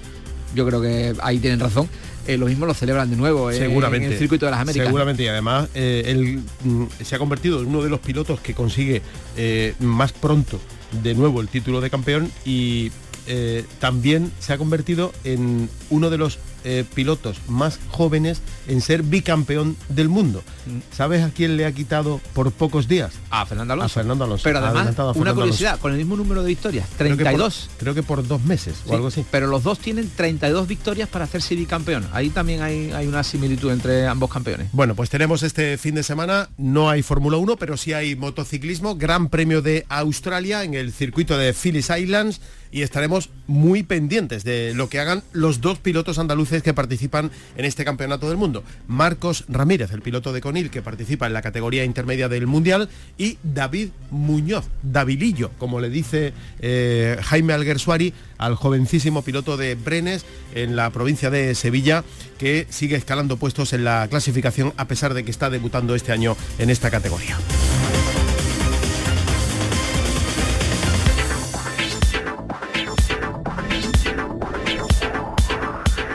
Yo 0.56 0.66
creo 0.66 0.82
que 0.82 1.14
ahí 1.22 1.40
tienen 1.40 1.60
razón. 1.60 1.88
Eh, 2.26 2.38
lo 2.38 2.46
mismo 2.46 2.66
lo 2.66 2.74
celebran 2.74 3.10
de 3.10 3.18
nuevo 3.18 3.52
eh, 3.52 3.58
Seguramente. 3.58 4.08
en 4.08 4.14
el 4.14 4.18
circuito 4.20 4.46
de 4.46 4.52
las 4.52 4.62
Américas. 4.62 4.88
Seguramente, 4.88 5.24
y 5.24 5.28
además 5.28 5.68
eh, 5.74 6.04
él 6.06 6.42
mm, 6.64 6.86
se 7.04 7.16
ha 7.16 7.20
convertido 7.20 7.60
en 7.62 7.68
uno 7.68 7.84
de 7.84 7.90
los 7.90 8.00
pilotos 8.00 8.40
que 8.40 8.54
consigue 8.54 9.02
eh, 9.36 9.76
más 9.80 10.14
pronto 10.14 10.60
de 11.02 11.16
nuevo 11.16 11.42
el 11.42 11.48
título 11.48 11.82
de 11.82 11.90
campeón 11.90 12.32
y 12.46 12.92
eh, 13.28 13.66
también 13.80 14.32
se 14.40 14.54
ha 14.54 14.58
convertido 14.58 15.14
en 15.24 15.70
uno 15.90 16.10
de 16.10 16.18
los 16.18 16.40
eh, 16.64 16.86
pilotos 16.94 17.38
más 17.48 17.80
jóvenes 17.90 18.42
en 18.68 18.82
ser 18.82 19.04
bicampeón 19.04 19.76
del 19.90 20.10
mundo. 20.10 20.44
Mm. 20.66 20.96
¿Sabes 20.96 21.24
a 21.24 21.30
quién 21.30 21.58
le 21.58 21.66
ha 21.66 21.72
quitado 21.72 22.22
por 22.34 22.52
pocos 22.52 22.88
días? 22.88 23.14
A 23.30 23.46
Fernando 23.46 23.74
Alonso. 23.74 23.86
A 23.86 23.90
Fernando 24.02 24.24
Alonso. 24.26 24.44
Pero 24.44 24.60
además, 24.60 24.96
una 25.16 25.34
curiosidad, 25.34 25.72
Alonso. 25.72 25.82
con 25.82 25.92
el 25.92 25.98
mismo 25.98 26.16
número 26.16 26.42
de 26.42 26.48
victorias, 26.50 26.88
Creo 26.98 27.18
que 27.18 27.24
por- 27.24 27.34
32. 27.34 27.70
Creo 27.78 27.94
que 27.94 28.04
por, 28.04 28.28
dos 28.28 28.44
meses 28.44 28.76
Sí, 28.84 28.90
o 28.90 28.96
algo 28.96 29.08
así. 29.08 29.26
Pero 29.30 29.48
los 29.48 29.64
dos 29.64 29.80
tienen 29.80 30.10
32 30.16 30.68
victorias 30.68 31.10
para 31.10 31.26
hacerse 31.26 31.56
bicampeón. 31.56 32.08
Ahí 32.14 32.30
también 32.30 32.62
hay, 32.62 32.92
hay 32.92 33.08
una 33.08 33.24
similitud 33.24 33.72
entre 33.72 34.08
ambos 34.08 34.32
campeones. 34.32 34.70
Bueno, 34.72 34.96
pues 34.96 35.10
tenemos 35.10 35.44
este 35.44 35.78
fin 35.78 35.96
de 35.96 36.04
semana, 36.04 36.50
no 36.58 36.90
hay 36.90 37.04
Fórmula 37.04 37.38
1, 37.38 37.58
pero 37.58 37.78
sí 37.78 37.94
hay 37.94 38.16
motociclismo, 38.16 38.96
Gran 38.96 39.30
Premio 39.30 39.62
de 39.62 39.86
Australia 39.90 40.64
en 40.64 40.74
el 40.74 40.92
circuito 40.94 41.38
de 41.38 41.54
Phillip 41.54 41.84
Islands 41.98 42.42
y 42.74 42.82
estaremos 42.82 43.30
muy 43.46 43.84
pendientes 43.84 44.44
de 44.44 44.74
lo 44.74 44.90
que 44.90 45.00
hagan 45.00 45.24
los 45.32 45.62
dos 45.62 45.78
pilotos 45.78 46.18
andaluces 46.18 46.64
que 46.64 46.74
participan 46.74 47.30
en 47.56 47.66
este 47.66 47.86
campeonato 47.86 48.28
del 48.28 48.38
mundo. 48.38 48.64
Marcos 48.88 49.46
Ramírez, 49.48 49.92
el 49.92 50.02
piloto 50.02 50.34
de 50.34 50.42
Conil 50.42 50.72
que 50.72 50.82
participa 50.82 51.28
en 51.28 51.34
la 51.34 51.44
categoría 51.44 51.86
intermedia 51.86 52.28
del 52.30 52.48
Mundial 52.48 52.90
y 53.18 53.38
David 53.44 53.90
Muñoz, 54.10 54.66
Davilillo, 54.82 55.52
como 55.60 55.80
le 55.80 55.92
dice 55.92 56.34
eh, 56.60 57.18
Jaime 57.22 57.54
Alguersuari 57.54 58.12
al 58.40 58.56
jovencísimo 58.56 59.22
piloto 59.22 59.56
de 59.56 59.76
Brenes 59.76 60.26
en 60.56 60.76
la 60.76 60.90
provincia 60.90 61.30
de 61.30 61.54
Sevilla 61.54 62.04
que 62.40 62.66
sigue 62.72 62.96
escalando 62.96 63.38
puestos 63.38 63.74
en 63.74 63.84
la 63.84 64.08
clasificación 64.10 64.74
a 64.78 64.88
pesar 64.88 65.14
de 65.14 65.24
que 65.24 65.32
está 65.32 65.52
debutando 65.52 65.94
este 65.94 66.12
año 66.12 66.36
en 66.58 66.72
esta 66.72 66.90
categoría. 66.90 67.38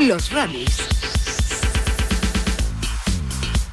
Los 0.08 0.32
rallies. 0.32 0.74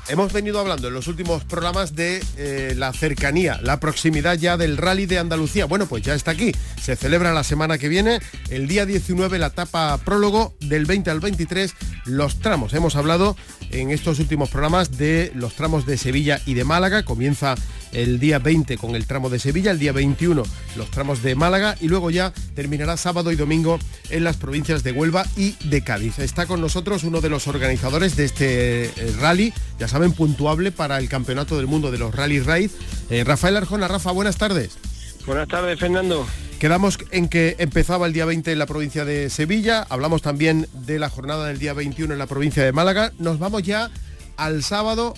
Hemos 0.10 0.34
venido 0.34 0.60
hablando 0.60 0.90
en 0.90 0.94
los 0.94 1.08
últimos 1.08 1.46
programas 1.46 1.96
de 1.96 2.22
eh, 2.36 2.74
la 2.76 2.92
cercanía, 2.92 3.58
la 3.64 3.80
proximidad 3.80 4.38
ya 4.38 4.58
del 4.58 4.76
rally 4.76 5.06
de 5.06 5.18
Andalucía. 5.18 5.64
Bueno, 5.64 5.86
pues 5.86 6.04
ya 6.04 6.14
está 6.14 6.32
aquí. 6.32 6.52
Se 6.82 6.98
celebra 6.98 7.32
la 7.32 7.46
semana 7.46 7.78
que 7.78 7.88
viene, 7.88 8.20
el 8.50 8.68
día 8.68 8.86
19, 8.86 9.40
la 9.40 9.48
etapa 9.48 9.98
prólogo, 10.04 10.54
del 10.60 10.86
20 10.86 11.10
al 11.10 11.22
23, 11.22 11.74
los 12.04 12.40
tramos. 12.40 12.74
Hemos 12.74 12.98
hablado 12.98 13.38
en 13.72 13.92
estos 13.92 14.20
últimos 14.20 14.50
programas 14.50 14.98
de 14.98 15.32
los 15.36 15.56
tramos 15.56 15.86
de 15.86 15.98
Sevilla 15.98 16.42
y 16.46 16.54
de 16.54 16.66
Málaga. 16.66 17.04
Comienza 17.04 17.56
el 17.96 18.20
día 18.20 18.40
20 18.40 18.78
con 18.78 18.96
el 18.96 19.08
tramo 19.08 19.30
de 19.30 19.40
Sevilla, 19.40 19.72
el 19.72 19.80
día 19.80 19.94
21 19.94 20.44
los 20.76 20.92
tramos 20.92 21.24
de 21.24 21.34
Málaga 21.36 21.76
y 21.80 21.88
luego 21.88 22.12
ya 22.12 22.34
terminará 22.54 22.98
sábado 22.98 23.32
y 23.32 23.36
domingo 23.36 23.80
en 24.10 24.24
las 24.24 24.38
provincias 24.38 24.84
de 24.84 24.92
Huelva 24.92 25.26
y 25.38 25.56
de 25.70 25.82
Cádiz. 25.82 26.20
Está 26.20 26.46
con 26.46 26.62
nosotros 26.62 27.04
uno 27.04 27.22
de 27.22 27.30
los 27.30 27.48
organizadores 27.48 28.16
de 28.16 28.26
este 28.26 28.86
eh, 28.86 29.16
rally, 29.20 29.54
ya 29.80 29.88
saben, 29.88 30.12
puntuable 30.12 30.72
para 30.72 30.98
el 30.98 31.10
Campeonato 31.10 31.58
del 31.58 31.68
Mundo 31.68 31.90
de 31.90 31.98
los 31.98 32.14
Rally 32.14 32.40
Raid, 32.42 32.72
eh, 33.10 33.24
Rafael 33.24 33.56
Arjona. 33.58 33.88
Rafa, 33.88 34.12
buenas 34.12 34.38
tardes. 34.38 34.78
Buenas 35.26 35.48
tardes, 35.48 35.80
Fernando. 35.80 36.28
Quedamos 36.60 36.98
en 37.12 37.30
que 37.30 37.56
empezaba 37.60 38.08
el 38.08 38.14
día 38.14 38.26
20 38.26 38.52
en 38.52 38.60
la 38.60 38.66
provincia 38.66 39.06
de 39.06 39.30
Sevilla, 39.30 39.86
hablamos 39.90 40.22
también 40.22 40.68
de 40.74 41.00
la 41.00 41.10
jornada 41.10 41.48
del 41.48 41.60
día 41.60 41.74
21 41.74 42.14
en 42.14 42.20
la 42.20 42.28
provincia 42.28 42.64
de 42.64 42.72
Málaga. 42.72 43.12
Nos 43.20 43.40
vamos 43.40 43.64
ya 43.64 43.92
al 44.38 44.64
sábado 44.64 45.14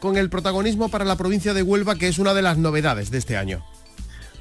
con 0.00 0.16
el 0.16 0.30
protagonismo 0.30 0.88
para 0.88 1.04
la 1.04 1.16
provincia 1.16 1.54
de 1.54 1.62
Huelva, 1.62 1.96
que 1.96 2.08
es 2.08 2.18
una 2.18 2.34
de 2.34 2.42
las 2.42 2.58
novedades 2.58 3.10
de 3.10 3.18
este 3.18 3.36
año. 3.36 3.64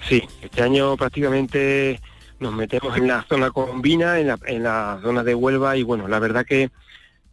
Sí, 0.08 0.24
este 0.42 0.62
año 0.62 0.98
prácticamente 0.98 2.00
nos 2.40 2.54
metemos 2.54 2.98
en 2.98 3.08
la 3.08 3.24
zona 3.24 3.52
colombina, 3.52 4.20
en 4.20 4.28
la, 4.28 4.40
en 4.46 4.64
la 4.64 5.00
zona 5.02 5.24
de 5.24 5.34
Huelva 5.34 5.78
y 5.78 5.84
bueno, 5.84 6.08
la 6.08 6.20
verdad 6.20 6.46
que 6.46 6.72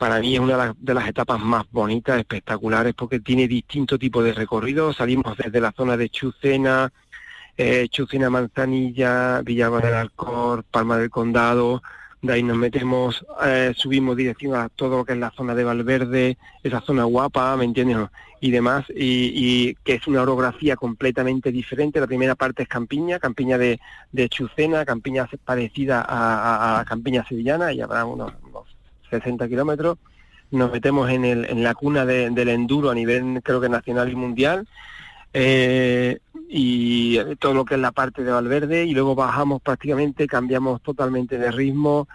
para 0.00 0.18
mí 0.18 0.32
es 0.34 0.40
una 0.40 0.74
de 0.78 0.94
las, 0.94 1.08
etapas 1.08 1.38
más 1.40 1.66
bonitas, 1.70 2.18
espectaculares, 2.18 2.94
porque 2.94 3.20
tiene 3.20 3.46
distinto 3.46 3.98
tipo 3.98 4.22
de 4.22 4.32
recorrido. 4.32 4.94
Salimos 4.94 5.36
desde 5.36 5.60
la 5.60 5.72
zona 5.72 5.94
de 5.98 6.08
Chucena, 6.08 6.90
eh, 7.54 7.86
Chucina 7.90 8.30
Manzanilla, 8.30 9.42
Villalba 9.42 9.80
del 9.80 9.92
Alcor, 9.92 10.64
Palma 10.64 10.96
del 10.96 11.10
Condado, 11.10 11.82
de 12.22 12.32
ahí 12.34 12.42
nos 12.42 12.56
metemos, 12.56 13.24
eh, 13.44 13.72
subimos 13.74 14.16
dirección 14.16 14.54
a 14.54 14.68
todo 14.68 14.98
lo 14.98 15.04
que 15.04 15.14
es 15.14 15.18
la 15.18 15.30
zona 15.30 15.54
de 15.54 15.64
Valverde, 15.64 16.36
esa 16.62 16.80
zona 16.82 17.04
guapa, 17.04 17.56
¿me 17.56 17.64
entiendes? 17.64 17.96
Y 18.42 18.50
demás, 18.50 18.84
y, 18.94 19.74
que 19.76 19.94
es 19.94 20.06
una 20.06 20.22
orografía 20.22 20.76
completamente 20.76 21.50
diferente. 21.50 22.00
La 22.00 22.06
primera 22.06 22.34
parte 22.34 22.62
es 22.62 22.68
Campiña, 22.68 23.18
Campiña 23.18 23.56
de, 23.56 23.80
de 24.12 24.28
Chucena, 24.28 24.84
Campiña 24.84 25.28
parecida 25.44 26.04
a, 26.06 26.80
a, 26.80 26.84
Campiña 26.84 27.24
sevillana, 27.26 27.72
y 27.72 27.80
habrá 27.80 28.04
unos, 28.04 28.32
60 29.10 29.48
kilómetros. 29.48 29.98
Nos 30.50 30.72
metemos 30.72 31.08
en, 31.10 31.24
el, 31.24 31.44
en 31.46 31.62
la 31.62 31.74
cuna 31.74 32.04
del 32.04 32.48
enduro 32.48 32.90
a 32.90 32.94
nivel, 32.94 33.40
creo 33.42 33.60
que 33.60 33.68
nacional 33.68 34.10
y 34.10 34.16
mundial. 34.16 34.66
Eh, 35.32 36.18
y 36.52 37.16
todo 37.36 37.54
lo 37.54 37.64
que 37.64 37.74
es 37.74 37.80
la 37.80 37.92
parte 37.92 38.24
de 38.24 38.32
Valverde 38.32 38.84
y 38.84 38.92
luego 38.92 39.14
bajamos 39.14 39.62
prácticamente, 39.62 40.26
cambiamos 40.26 40.82
totalmente 40.82 41.38
de 41.38 41.52
ritmo, 41.52 42.08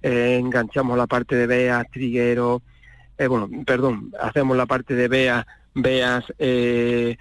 eh, 0.00 0.38
enganchamos 0.40 0.96
la 0.96 1.06
parte 1.06 1.36
de 1.36 1.46
Beas, 1.46 1.86
Triguero, 1.90 2.62
eh, 3.18 3.26
bueno, 3.26 3.50
perdón, 3.66 4.10
hacemos 4.18 4.56
la 4.56 4.64
parte 4.64 4.94
de 4.94 5.08
Beas, 5.08 5.44
Beas, 5.74 6.24
eh, 6.38 7.16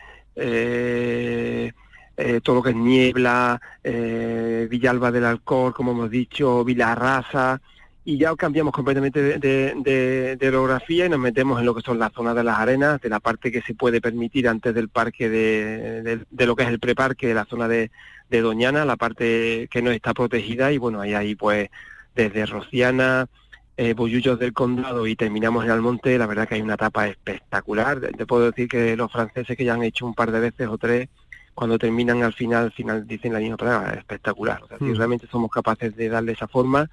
todo 2.43 2.55
lo 2.55 2.63
que 2.63 2.70
es 2.70 2.75
Niebla, 2.75 3.60
Villalba 3.84 5.12
del 5.12 5.25
Alcor, 5.25 5.74
como 5.74 5.91
hemos 5.91 6.10
dicho, 6.10 6.63
Vilarrasa, 6.63 7.62
y 8.03 8.17
ya 8.17 8.36
cambiamos 8.36 8.74
completamente 8.74 9.38
de, 9.38 10.38
de, 10.39 10.48
orografía 10.48 11.05
y 11.05 11.10
nos 11.10 11.20
metemos 11.20 11.60
en 11.60 11.65
lo 11.65 11.75
que 11.75 11.81
son 11.81 12.00
las 12.00 12.12
zonas 12.13 12.36
de 12.36 12.43
las 12.43 12.58
arenas, 12.58 13.00
de 13.00 13.10
la 13.10 13.20
parte 13.20 13.51
que 13.51 13.62
se 13.62 13.75
puede 13.75 14.01
permitir 14.01 14.48
antes 14.48 14.74
del 14.74 14.89
parque 14.89 15.29
de, 15.29 16.20
de 16.29 16.46
lo 16.46 16.55
que 16.55 16.63
es 16.63 16.70
el 16.70 16.79
preparque, 16.79 17.27
de 17.27 17.34
la 17.36 17.46
zona 17.46 17.67
de, 17.67 17.91
Doñana, 18.29 18.86
la 18.86 18.96
parte 18.96 19.67
que 19.70 19.81
no 19.81 19.91
está 19.91 20.13
protegida 20.13 20.72
y 20.72 20.77
bueno, 20.77 21.01
ahí, 21.01 21.13
ahí 21.13 21.36
pues 21.36 21.70
desde 22.15 22.46
Rociana, 22.46 23.27
eh, 23.75 23.93
del 23.93 24.53
Condado 24.53 25.05
y 25.05 25.17
terminamos 25.17 25.65
en 25.65 25.72
Almonte, 25.72 26.17
la 26.17 26.27
verdad 26.27 26.48
que 26.48 26.55
hay 26.55 26.62
una 26.62 26.75
etapa 26.75 27.08
espectacular. 27.08 28.00
Te 28.00 28.25
puedo 28.25 28.50
decir 28.50 28.70
que 28.70 28.96
los 28.96 29.12
franceses 29.12 29.58
que 29.58 29.65
ya 29.65 29.74
han 29.74 29.84
hecho 29.84 30.05
un 30.05 30.13
par 30.13 30.31
de 30.31 30.39
veces 30.39 30.67
o 30.67 30.77
tres, 30.77 31.10
cuando 31.53 31.77
terminan 31.77 32.24
al 32.24 32.34
final, 32.34 32.65
al 32.65 32.72
final 32.72 33.05
dicen 33.05 33.34
la 33.34 33.39
misma 33.39 33.58
palabra, 33.58 33.93
espectacular. 33.93 34.63
O 34.63 34.67
sea, 34.67 34.77
si 34.77 34.86
mm. 34.86 34.96
realmente 34.96 35.27
somos 35.27 35.51
capaces 35.51 35.96
de 35.96 36.08
darle 36.08 36.31
esa 36.31 36.48
forma, 36.48 36.89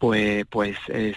pues, 0.00 0.46
pues 0.48 0.76
es, 0.88 1.14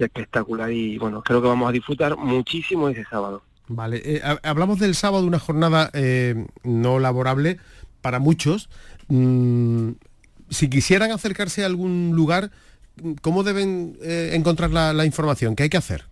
espectacular 0.00 0.70
y 0.72 0.98
bueno, 0.98 1.22
creo 1.22 1.40
que 1.40 1.46
vamos 1.46 1.68
a 1.68 1.72
disfrutar 1.72 2.16
muchísimo 2.18 2.88
ese 2.88 3.04
sábado. 3.04 3.42
Vale, 3.68 4.02
eh, 4.04 4.20
hablamos 4.42 4.80
del 4.80 4.96
sábado, 4.96 5.24
una 5.24 5.38
jornada 5.38 5.90
eh, 5.94 6.46
no 6.64 6.98
laborable 6.98 7.58
para 8.02 8.18
muchos. 8.18 8.68
Mm, 9.06 9.92
si 10.50 10.68
quisieran 10.68 11.12
acercarse 11.12 11.62
a 11.62 11.66
algún 11.66 12.12
lugar, 12.16 12.50
¿cómo 13.22 13.44
deben 13.44 13.96
eh, 14.02 14.32
encontrar 14.34 14.70
la, 14.70 15.06
información? 15.06 15.54
¿Qué 15.54 15.62
hay 15.62 15.68
que 15.68 15.76
hacer? 15.76 16.04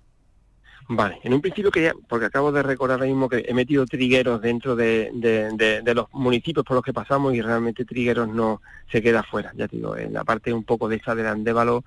Vale, 0.86 1.18
en 1.22 1.32
un 1.32 1.40
principio 1.40 1.70
quería, 1.70 1.94
porque 2.08 2.26
acabo 2.26 2.52
de 2.52 2.62
recordar 2.62 2.98
ahora 2.98 3.06
mismo 3.06 3.28
que 3.28 3.44
he 3.48 3.54
metido 3.54 3.86
trigueros 3.86 4.42
dentro 4.42 4.76
de, 4.76 5.10
de, 5.14 5.94
los 5.94 6.12
municipios 6.12 6.64
por 6.64 6.74
los 6.74 6.84
que 6.84 6.92
pasamos 6.92 7.34
y 7.34 7.40
realmente 7.40 7.86
trigueros 7.86 8.28
no 8.28 8.60
se 8.92 9.00
queda 9.00 9.22
fuera, 9.22 9.52
ya 9.56 9.66
te 9.66 9.76
digo, 9.76 9.96
en 9.96 10.12
la 10.12 10.24
parte 10.24 10.52
un 10.52 10.64
poco 10.64 10.88
de 10.88 10.96
esa 10.96 11.14
del 11.14 11.26
Andévalo 11.26 11.84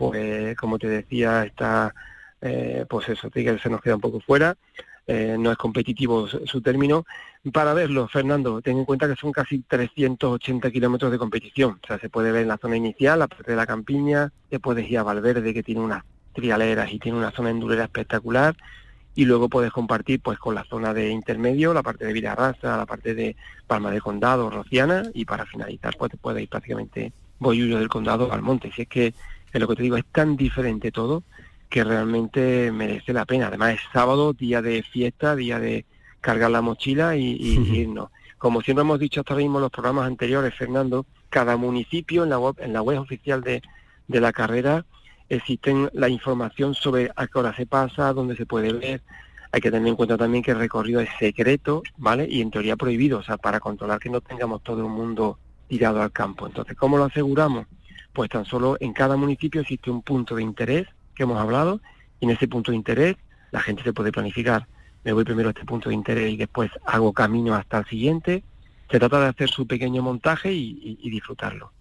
pues 0.00 0.56
como 0.56 0.78
te 0.78 0.88
decía, 0.88 1.44
está, 1.44 1.94
eh, 2.40 2.86
pues 2.88 3.10
eso, 3.10 3.28
Tigre 3.28 3.58
se 3.58 3.68
nos 3.68 3.82
queda 3.82 3.96
un 3.96 4.00
poco 4.00 4.18
fuera, 4.18 4.56
eh, 5.06 5.36
no 5.38 5.52
es 5.52 5.58
competitivo 5.58 6.26
su, 6.26 6.62
término. 6.62 7.04
Para 7.52 7.74
verlo, 7.74 8.08
Fernando, 8.08 8.62
ten 8.62 8.78
en 8.78 8.86
cuenta 8.86 9.06
que 9.06 9.16
son 9.16 9.30
casi 9.30 9.58
380 9.58 10.70
kilómetros 10.70 11.12
de 11.12 11.18
competición, 11.18 11.78
o 11.82 11.86
sea, 11.86 11.98
se 11.98 12.08
puede 12.08 12.32
ver 12.32 12.42
en 12.42 12.48
la 12.48 12.56
zona 12.56 12.78
inicial, 12.78 13.18
la 13.18 13.28
parte 13.28 13.50
de 13.50 13.56
la 13.56 13.66
campiña, 13.66 14.32
te 14.48 14.58
puedes 14.58 14.90
ir 14.90 14.96
a 14.98 15.02
Valverde, 15.02 15.52
que 15.52 15.62
tiene 15.62 15.82
unas 15.82 16.02
trialeras 16.32 16.92
y 16.92 16.98
tiene 16.98 17.18
una 17.18 17.30
zona 17.30 17.50
endurera 17.50 17.84
espectacular, 17.84 18.56
y 19.14 19.24
luego 19.24 19.48
puedes 19.48 19.72
compartir 19.72 20.20
pues 20.20 20.38
con 20.38 20.54
la 20.54 20.64
zona 20.64 20.94
de 20.94 21.10
intermedio, 21.10 21.74
la 21.74 21.82
parte 21.82 22.06
de 22.06 22.12
Villarraza, 22.12 22.76
la 22.76 22.86
parte 22.86 23.14
de 23.14 23.36
Palma 23.66 23.90
de 23.90 24.00
Condado, 24.00 24.50
Rociana, 24.50 25.02
y 25.14 25.24
para 25.24 25.46
finalizar 25.46 25.96
pues 25.98 26.12
te 26.12 26.16
puedes 26.16 26.42
ir 26.42 26.48
prácticamente 26.48 27.12
Boyullo 27.38 27.78
del 27.78 27.88
Condado 27.88 28.32
al 28.32 28.42
monte. 28.42 28.70
Si 28.72 28.82
es 28.82 28.88
que 28.88 29.14
es 29.52 29.60
lo 29.60 29.66
que 29.66 29.76
te 29.76 29.82
digo, 29.82 29.96
es 29.96 30.04
tan 30.06 30.36
diferente 30.36 30.92
todo 30.92 31.24
que 31.68 31.84
realmente 31.84 32.70
merece 32.72 33.12
la 33.12 33.24
pena. 33.24 33.48
Además 33.48 33.74
es 33.74 33.80
sábado, 33.92 34.32
día 34.32 34.62
de 34.62 34.82
fiesta, 34.82 35.36
día 35.36 35.58
de 35.58 35.84
cargar 36.20 36.50
la 36.50 36.62
mochila 36.62 37.16
y, 37.16 37.32
irnos. 37.74 38.10
Como 38.38 38.62
siempre 38.62 38.82
hemos 38.82 38.98
dicho 38.98 39.20
hasta 39.20 39.34
ahora 39.34 39.44
mismo 39.44 39.58
en 39.58 39.62
los 39.62 39.70
programas 39.70 40.06
anteriores, 40.06 40.54
Fernando, 40.54 41.04
cada 41.28 41.56
municipio 41.56 42.24
en 42.24 42.30
la 42.30 42.38
web, 42.38 42.56
en 42.58 42.72
la 42.72 42.82
web 42.82 42.98
oficial 42.98 43.42
de, 43.42 43.62
de 44.08 44.20
la 44.20 44.32
carrera 44.32 44.84
existen 45.30 45.88
la 45.94 46.10
información 46.10 46.74
sobre 46.74 47.10
a 47.16 47.26
qué 47.26 47.38
hora 47.38 47.56
se 47.56 47.64
pasa, 47.64 48.12
dónde 48.12 48.36
se 48.36 48.44
puede 48.44 48.72
ver. 48.74 49.02
Hay 49.52 49.62
que 49.62 49.70
tener 49.70 49.88
en 49.88 49.96
cuenta 49.96 50.18
también 50.18 50.44
que 50.44 50.50
el 50.50 50.58
recorrido 50.58 51.00
es 51.00 51.08
secreto, 51.18 51.82
¿vale? 51.96 52.26
Y 52.28 52.42
en 52.42 52.50
teoría 52.50 52.76
prohibido, 52.76 53.18
o 53.18 53.22
sea, 53.22 53.38
para 53.38 53.58
controlar 53.58 53.98
que 53.98 54.10
no 54.10 54.20
tengamos 54.20 54.62
todo 54.62 54.82
el 54.82 54.90
mundo 54.90 55.38
tirado 55.66 56.02
al 56.02 56.12
campo. 56.12 56.46
Entonces, 56.46 56.76
¿cómo 56.76 56.98
lo 56.98 57.04
aseguramos? 57.04 57.66
pues 58.12 58.30
tan 58.30 58.44
solo 58.44 58.76
en 58.80 58.92
cada 58.92 59.16
municipio 59.16 59.60
existe 59.60 59.90
un 59.90 60.02
punto 60.02 60.36
de 60.36 60.42
interés 60.42 60.86
que 61.14 61.22
hemos 61.22 61.38
hablado 61.38 61.80
y 62.18 62.26
en 62.26 62.32
ese 62.32 62.48
punto 62.48 62.70
de 62.70 62.76
interés 62.76 63.16
la 63.50 63.60
gente 63.60 63.82
se 63.82 63.92
puede 63.92 64.12
planificar. 64.12 64.66
Me 65.04 65.12
voy 65.12 65.24
primero 65.24 65.48
a 65.48 65.52
este 65.52 65.64
punto 65.64 65.88
de 65.88 65.94
interés 65.94 66.32
y 66.32 66.36
después 66.36 66.70
hago 66.84 67.12
camino 67.12 67.54
hasta 67.54 67.78
el 67.78 67.86
siguiente. 67.86 68.44
Se 68.90 68.98
trata 68.98 69.20
de 69.20 69.26
hacer 69.28 69.48
su 69.50 69.66
pequeño 69.66 70.02
montaje 70.02 70.52
y, 70.52 71.10
disfrutarlo. 71.10 71.72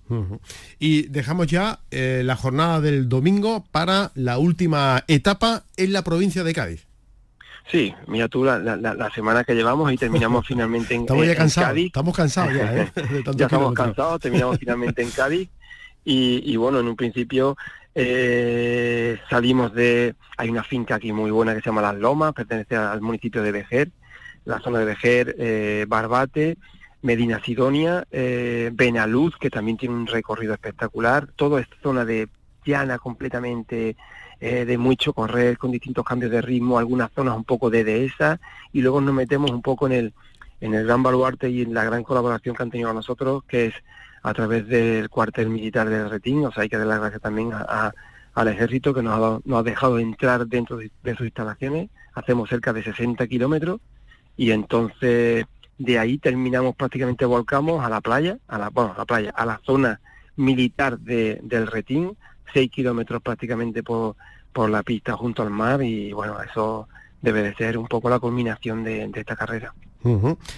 Y 0.79 1.03
dejamos 1.03 1.47
ya 1.47 1.79
eh, 1.91 2.21
la 2.23 2.35
jornada 2.35 2.81
del 2.81 3.09
domingo 3.09 3.65
para 3.71 4.11
la 4.15 4.37
última 4.37 5.03
etapa 5.07 5.63
en 5.77 5.93
la 5.93 6.03
provincia 6.03 6.43
de 6.43 6.53
Cádiz. 6.53 6.89
Sí, 7.71 7.93
mira 8.07 8.27
tú 8.27 8.43
la, 8.43 9.11
semana 9.13 9.43
que 9.43 9.53
llevamos 9.53 9.91
y 9.93 9.97
terminamos 9.97 10.45
finalmente 10.47 10.95
en, 10.95 11.01
estamos 11.01 11.27
ya 11.27 11.35
cansados, 11.35 11.77
Estamos 11.77 12.15
cansados 12.15 12.53
ya, 12.53 12.75
¿eh? 12.75 12.91
ya 13.35 13.45
estamos 13.45 13.73
cansados, 13.73 14.21
terminamos 14.21 14.57
finalmente 14.57 15.03
en 15.03 15.11
Cádiz 15.11 15.49
y, 16.03 16.55
bueno, 16.55 16.79
en 16.79 16.87
un 16.87 16.95
principio 16.95 17.55
eh, 17.93 19.19
salimos 19.29 19.73
de... 19.73 20.15
Hay 20.37 20.49
una 20.49 20.63
finca 20.63 20.95
aquí 20.95 21.11
muy 21.11 21.29
buena 21.29 21.53
que 21.53 21.59
se 21.59 21.65
llama 21.65 21.81
Las 21.81 21.95
Lomas, 21.95 22.33
pertenece 22.33 22.75
al 22.75 23.01
municipio 23.01 23.43
de 23.43 23.51
Vejer, 23.51 23.89
la 24.45 24.59
zona 24.59 24.79
de 24.79 24.85
Vejer, 24.85 25.35
eh, 25.37 25.85
Barbate, 25.87 26.57
Medina 27.01 27.41
Sidonia, 27.43 28.05
eh, 28.11 28.71
Benaluz, 28.73 29.37
que 29.37 29.49
también 29.49 29.77
tiene 29.77 29.95
un 29.95 30.07
recorrido 30.07 30.53
espectacular, 30.53 31.27
todo 31.35 31.59
es 31.59 31.67
zona 31.81 32.05
de 32.05 32.27
llana 32.65 32.97
completamente, 32.97 33.95
eh, 34.39 34.65
de 34.65 34.77
mucho 34.77 35.13
correr, 35.13 35.57
con 35.57 35.71
distintos 35.71 36.03
cambios 36.03 36.31
de 36.31 36.41
ritmo, 36.41 36.77
algunas 36.77 37.11
zonas 37.11 37.35
un 37.35 37.45
poco 37.45 37.69
de 37.69 37.83
dehesa, 37.83 38.39
y 38.73 38.81
luego 38.81 39.01
nos 39.01 39.13
metemos 39.13 39.51
un 39.51 39.61
poco 39.61 39.87
en 39.87 39.93
el, 39.93 40.13
en 40.61 40.73
el 40.73 40.85
gran 40.85 41.01
baluarte 41.03 41.49
y 41.49 41.61
en 41.61 41.73
la 41.73 41.85
gran 41.85 42.03
colaboración 42.03 42.55
que 42.55 42.63
han 42.63 42.71
tenido 42.71 42.93
nosotros, 42.93 43.43
que 43.45 43.67
es 43.67 43.73
a 44.21 44.33
través 44.33 44.67
del 44.67 45.09
cuartel 45.09 45.49
militar 45.49 45.89
de 45.89 46.07
Retín, 46.07 46.45
o 46.45 46.51
sea, 46.51 46.63
hay 46.63 46.69
que 46.69 46.77
dar 46.77 46.87
las 46.87 46.99
gracias 46.99 47.21
también 47.21 47.51
a, 47.53 47.93
al 48.33 48.47
ejército 48.47 48.93
que 48.93 49.01
nos 49.01 49.13
ha, 49.13 49.39
nos 49.43 49.59
ha 49.59 49.63
dejado 49.63 49.99
entrar 49.99 50.47
dentro 50.47 50.77
de, 50.77 50.91
sus 51.15 51.25
instalaciones, 51.25 51.89
hacemos 52.13 52.49
cerca 52.49 52.73
de 52.73 52.83
60 52.83 53.27
kilómetros. 53.27 53.81
Y 54.37 54.51
entonces 54.51 55.45
de 55.79 55.97
ahí 55.97 56.19
terminamos 56.19 56.75
prácticamente 56.75 57.25
volcamos 57.25 57.83
a 57.83 57.89
la 57.89 58.01
playa, 58.01 58.37
a 58.47 58.59
la, 58.59 58.69
bueno, 58.69 58.93
a 58.93 58.97
la 58.99 59.05
playa, 59.05 59.31
a 59.31 59.45
la 59.45 59.59
zona 59.65 59.99
militar 60.35 60.99
de, 60.99 61.39
del 61.41 61.65
Retín, 61.65 62.15
6 62.53 62.69
kilómetros 62.69 63.21
prácticamente 63.23 63.81
por, 63.81 64.15
por 64.53 64.69
la 64.69 64.83
pista 64.83 65.13
junto 65.13 65.41
al 65.41 65.49
mar 65.49 65.81
y 65.81 66.13
bueno, 66.13 66.37
eso 66.41 66.87
debe 67.21 67.41
de 67.41 67.55
ser 67.55 67.77
un 67.77 67.87
poco 67.87 68.09
la 68.09 68.19
culminación 68.19 68.83
de 68.83 69.09
esta 69.15 69.35
carrera. 69.35 69.73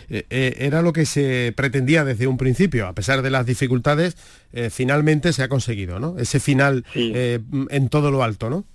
Eh, 0.10 0.26
eh, 0.30 0.56
era 0.60 0.82
lo 0.82 0.94
que 0.94 1.06
se 1.06 1.54
pretendía 1.56 2.06
desde 2.06 2.28
un 2.28 2.38
principio, 2.38 2.88
a 2.88 2.94
pesar 2.94 3.22
de 3.22 3.32
las 3.32 3.46
dificultades, 3.46 4.16
eh, 4.54 4.70
finalmente 4.70 5.34
se 5.34 5.44
ha 5.44 5.50
conseguido, 5.50 6.00
¿no? 6.00 6.18
Ese 6.20 6.40
final 6.40 6.86
en 6.94 7.90
todo 7.90 8.12
lo 8.12 8.24
alto, 8.24 8.50
¿no? 8.50 8.66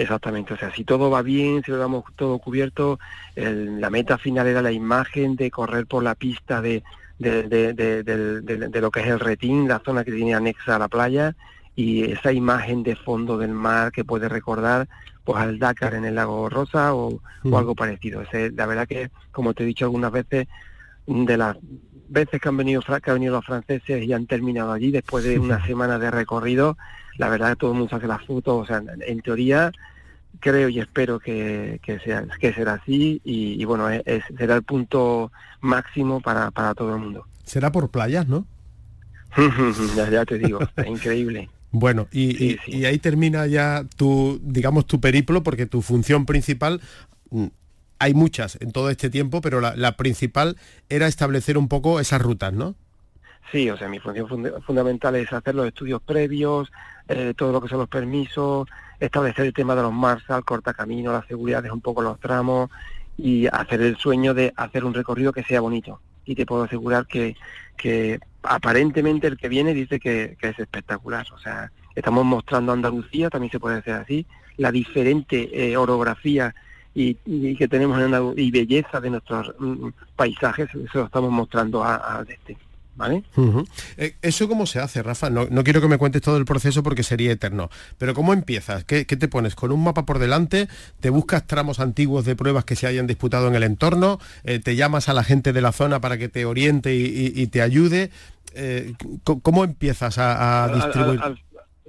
Exactamente, 0.00 0.54
o 0.54 0.56
sea, 0.56 0.72
si 0.72 0.82
todo 0.82 1.10
va 1.10 1.20
bien, 1.20 1.62
si 1.62 1.70
lo 1.70 1.76
damos 1.76 2.04
todo 2.16 2.38
cubierto, 2.38 2.98
la 3.34 3.90
meta 3.90 4.16
final 4.16 4.46
era 4.46 4.62
la 4.62 4.72
imagen 4.72 5.36
de 5.36 5.50
correr 5.50 5.86
por 5.86 6.02
la 6.02 6.14
pista 6.14 6.62
de, 6.62 6.82
de, 7.18 7.42
de, 7.42 8.80
lo 8.80 8.90
que 8.90 9.00
es 9.00 9.08
el 9.08 9.20
retín, 9.20 9.68
la 9.68 9.80
zona 9.80 10.02
que 10.02 10.12
tiene 10.12 10.34
anexa 10.34 10.76
a 10.76 10.78
la 10.78 10.88
playa, 10.88 11.36
y 11.76 12.04
esa 12.04 12.32
imagen 12.32 12.82
de 12.82 12.96
fondo 12.96 13.36
del 13.36 13.50
mar 13.50 13.92
que 13.92 14.02
puede 14.02 14.30
recordar 14.30 14.88
pues 15.22 15.38
al 15.38 15.58
Dakar 15.58 15.92
en 15.92 16.06
el 16.06 16.14
lago 16.14 16.48
Rosa 16.48 16.94
o, 16.94 17.20
algo 17.44 17.74
parecido. 17.74 18.22
la 18.32 18.64
verdad 18.64 18.88
que, 18.88 19.10
como 19.32 19.52
te 19.52 19.64
he 19.64 19.66
dicho 19.66 19.84
algunas 19.84 20.12
veces, 20.12 20.48
de 21.06 21.36
las 21.36 21.58
veces 22.08 22.40
que 22.40 22.48
han 22.48 22.56
venido 22.56 22.80
que 22.80 23.10
han 23.10 23.16
venido 23.16 23.34
los 23.34 23.44
franceses 23.44 24.02
y 24.02 24.14
han 24.14 24.26
terminado 24.26 24.72
allí 24.72 24.90
después 24.90 25.24
de 25.24 25.38
una 25.38 25.62
semana 25.66 25.98
de 25.98 26.10
recorrido, 26.10 26.78
la 27.18 27.28
verdad 27.28 27.50
que 27.50 27.56
todo 27.56 27.72
el 27.72 27.78
mundo 27.78 27.94
hace 27.94 28.06
las 28.06 28.24
fotos, 28.24 28.62
o 28.62 28.66
sea, 28.66 28.82
en 29.06 29.20
teoría 29.20 29.70
creo 30.38 30.68
y 30.68 30.80
espero 30.80 31.18
que, 31.18 31.80
sea 32.04 32.26
que 32.40 32.52
será 32.52 32.74
así 32.74 33.20
y, 33.24 33.64
bueno 33.64 33.88
es, 33.88 34.22
será 34.38 34.54
el 34.54 34.62
punto 34.62 35.32
máximo 35.60 36.20
para, 36.20 36.50
para 36.50 36.74
todo 36.74 36.94
el 36.94 37.00
mundo. 37.00 37.26
Será 37.44 37.72
por 37.72 37.90
playas 37.90 38.28
no 38.28 38.46
ya, 39.96 40.24
te 40.24 40.38
digo 40.38 40.60
es 40.76 40.86
increíble. 40.86 41.48
Bueno, 41.72 42.08
y, 42.10 42.58
y, 42.66 42.84
ahí 42.84 42.98
termina 42.98 43.46
ya 43.46 43.84
tu, 43.96 44.40
digamos, 44.42 44.86
tu 44.86 45.00
periplo, 45.00 45.44
porque 45.44 45.66
tu 45.66 45.82
función 45.82 46.26
principal, 46.26 46.80
mm, 47.30 47.46
hay 48.00 48.14
muchas 48.14 48.58
en 48.60 48.72
todo 48.72 48.90
este 48.90 49.08
tiempo, 49.08 49.40
pero 49.40 49.60
la, 49.60 49.96
principal 49.96 50.56
era 50.88 51.06
establecer 51.06 51.56
un 51.56 51.68
poco 51.68 52.00
esas 52.00 52.20
rutas, 52.20 52.52
¿no? 52.52 52.74
Sí, 53.52 53.70
o 53.70 53.76
sea, 53.76 53.88
mi 53.88 54.00
función 54.00 54.26
fundamental 54.62 55.14
es 55.16 55.32
hacer 55.32 55.54
los 55.54 55.66
estudios 55.66 56.00
previos, 56.02 56.72
eh, 57.08 57.34
todo 57.36 57.52
lo 57.52 57.60
que 57.60 57.68
son 57.68 57.78
los 57.78 57.88
permisos, 57.88 58.68
establecer 59.00 59.46
el 59.46 59.52
tema 59.52 59.74
de 59.74 59.82
los 59.82 59.92
marshal, 59.92 60.44
cortacamino, 60.44 61.12
la 61.12 61.26
seguridad 61.26 61.62
de 61.62 61.70
un 61.70 61.80
poco 61.80 62.02
los 62.02 62.20
tramos 62.20 62.70
y 63.16 63.46
hacer 63.46 63.82
el 63.82 63.96
sueño 63.96 64.34
de 64.34 64.52
hacer 64.56 64.84
un 64.84 64.94
recorrido 64.94 65.32
que 65.32 65.42
sea 65.42 65.60
bonito. 65.60 66.00
Y 66.24 66.34
te 66.34 66.46
puedo 66.46 66.64
asegurar 66.64 67.06
que, 67.06 67.36
que 67.76 68.20
aparentemente 68.42 69.26
el 69.26 69.36
que 69.36 69.48
viene 69.48 69.74
dice 69.74 69.98
que, 69.98 70.36
es 70.40 70.58
espectacular. 70.58 71.26
O 71.32 71.38
sea, 71.38 71.70
estamos 71.94 72.24
mostrando 72.24 72.72
Andalucía, 72.72 73.30
también 73.30 73.50
se 73.50 73.60
puede 73.60 73.76
decir 73.76 73.94
así, 73.94 74.26
la 74.56 74.70
diferente 74.70 75.48
eh, 75.52 75.76
orografía 75.76 76.54
y, 76.94 77.14
que 77.56 77.68
tenemos 77.68 78.00
en 78.00 78.38
y 78.38 78.50
belleza 78.50 79.00
de 79.00 79.10
nuestros 79.10 79.54
mm, 79.58 79.88
paisajes, 80.16 80.68
eso 80.74 80.98
lo 80.98 81.04
estamos 81.04 81.30
mostrando 81.30 81.84
a, 81.84 82.24
este. 82.28 82.56
¿Vale? 82.96 83.22
Eh, 83.96 84.16
¿Eso 84.20 84.48
cómo 84.48 84.66
se 84.66 84.78
hace, 84.78 85.02
Rafa? 85.02 85.30
No, 85.30 85.46
quiero 85.64 85.80
que 85.80 85.88
me 85.88 85.96
cuentes 85.96 86.20
todo 86.20 86.36
el 86.36 86.44
proceso 86.44 86.82
porque 86.82 87.02
sería 87.02 87.32
eterno, 87.32 87.70
pero 87.98 88.14
¿cómo 88.14 88.32
empiezas? 88.32 88.84
¿Qué, 88.84 89.04
te 89.04 89.28
pones? 89.28 89.54
¿Con 89.54 89.72
un 89.72 89.82
mapa 89.82 90.04
por 90.04 90.18
delante? 90.18 90.68
¿Te 91.00 91.10
buscas 91.10 91.46
tramos 91.46 91.80
antiguos 91.80 92.24
de 92.24 92.36
pruebas 92.36 92.64
que 92.64 92.76
se 92.76 92.86
hayan 92.86 93.06
disputado 93.06 93.48
en 93.48 93.54
el 93.54 93.62
entorno? 93.62 94.18
Eh, 94.44 94.58
¿Te 94.58 94.76
llamas 94.76 95.08
a 95.08 95.14
la 95.14 95.24
gente 95.24 95.52
de 95.52 95.62
la 95.62 95.72
zona 95.72 96.00
para 96.00 96.18
que 96.18 96.28
te 96.28 96.44
oriente 96.44 96.94
y, 96.94 97.46
te 97.46 97.62
ayude? 97.62 98.10
Eh, 98.54 98.94
¿Cómo 99.24 99.64
empiezas 99.64 100.18
a, 100.18 100.70
distribuir? 100.74 101.20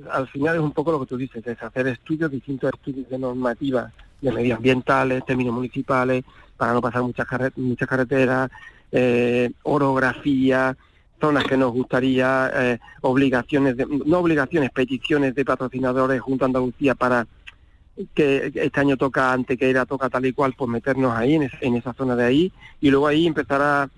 Al, 0.10 0.27
final 0.29 0.55
es 0.55 0.62
un 0.62 0.72
poco 0.72 0.93
lo 0.93 1.01
que 1.01 1.08
tú 1.08 1.17
dices, 1.17 1.46
es 1.46 1.62
hacer 1.62 1.88
estudios, 1.88 2.31
distintos 2.31 2.72
estudios 2.74 3.10
de 3.10 3.20
normativa 3.20 3.91
de 4.22 4.31
medioambientales, 4.31 5.25
términos 5.25 5.53
municipales, 5.53 6.24
para 6.55 6.74
no 6.74 6.81
pasar 6.81 7.01
muchas, 7.01 7.27
muchas 7.58 7.88
carreteras, 7.88 8.50
orografía, 9.63 10.75
zonas 11.22 11.46
que 11.46 11.56
nos 11.56 11.72
gustaría, 11.72 12.51
eh, 12.54 12.80
obligaciones, 13.01 13.78
de, 13.78 13.86
no 13.86 14.20
obligaciones, 14.20 14.72
peticiones 14.72 15.34
de 15.36 15.46
patrocinadores 15.46 16.20
junto 16.20 16.44
a 16.44 16.48
Andalucía 16.48 16.96
para 16.96 17.25
que 18.13 18.51
este 18.56 18.80
año 18.80 18.98
toca 18.98 19.32
ante 19.32 19.58
que 19.58 19.70
era 19.70 19.86
toca 19.86 20.10
tal 20.10 20.25
y 20.25 20.34
cual, 20.34 20.54
pues 20.58 20.70
meternos 20.70 21.16
ahí, 21.16 21.36
en, 21.36 21.75
esa 21.75 21.94
zona 21.94 22.16
de 22.16 22.25
ahí, 22.25 22.51
y 22.80 22.90
luego 22.90 23.08
ahí 23.08 23.28
empezar 23.28 23.62
a, 23.62 23.90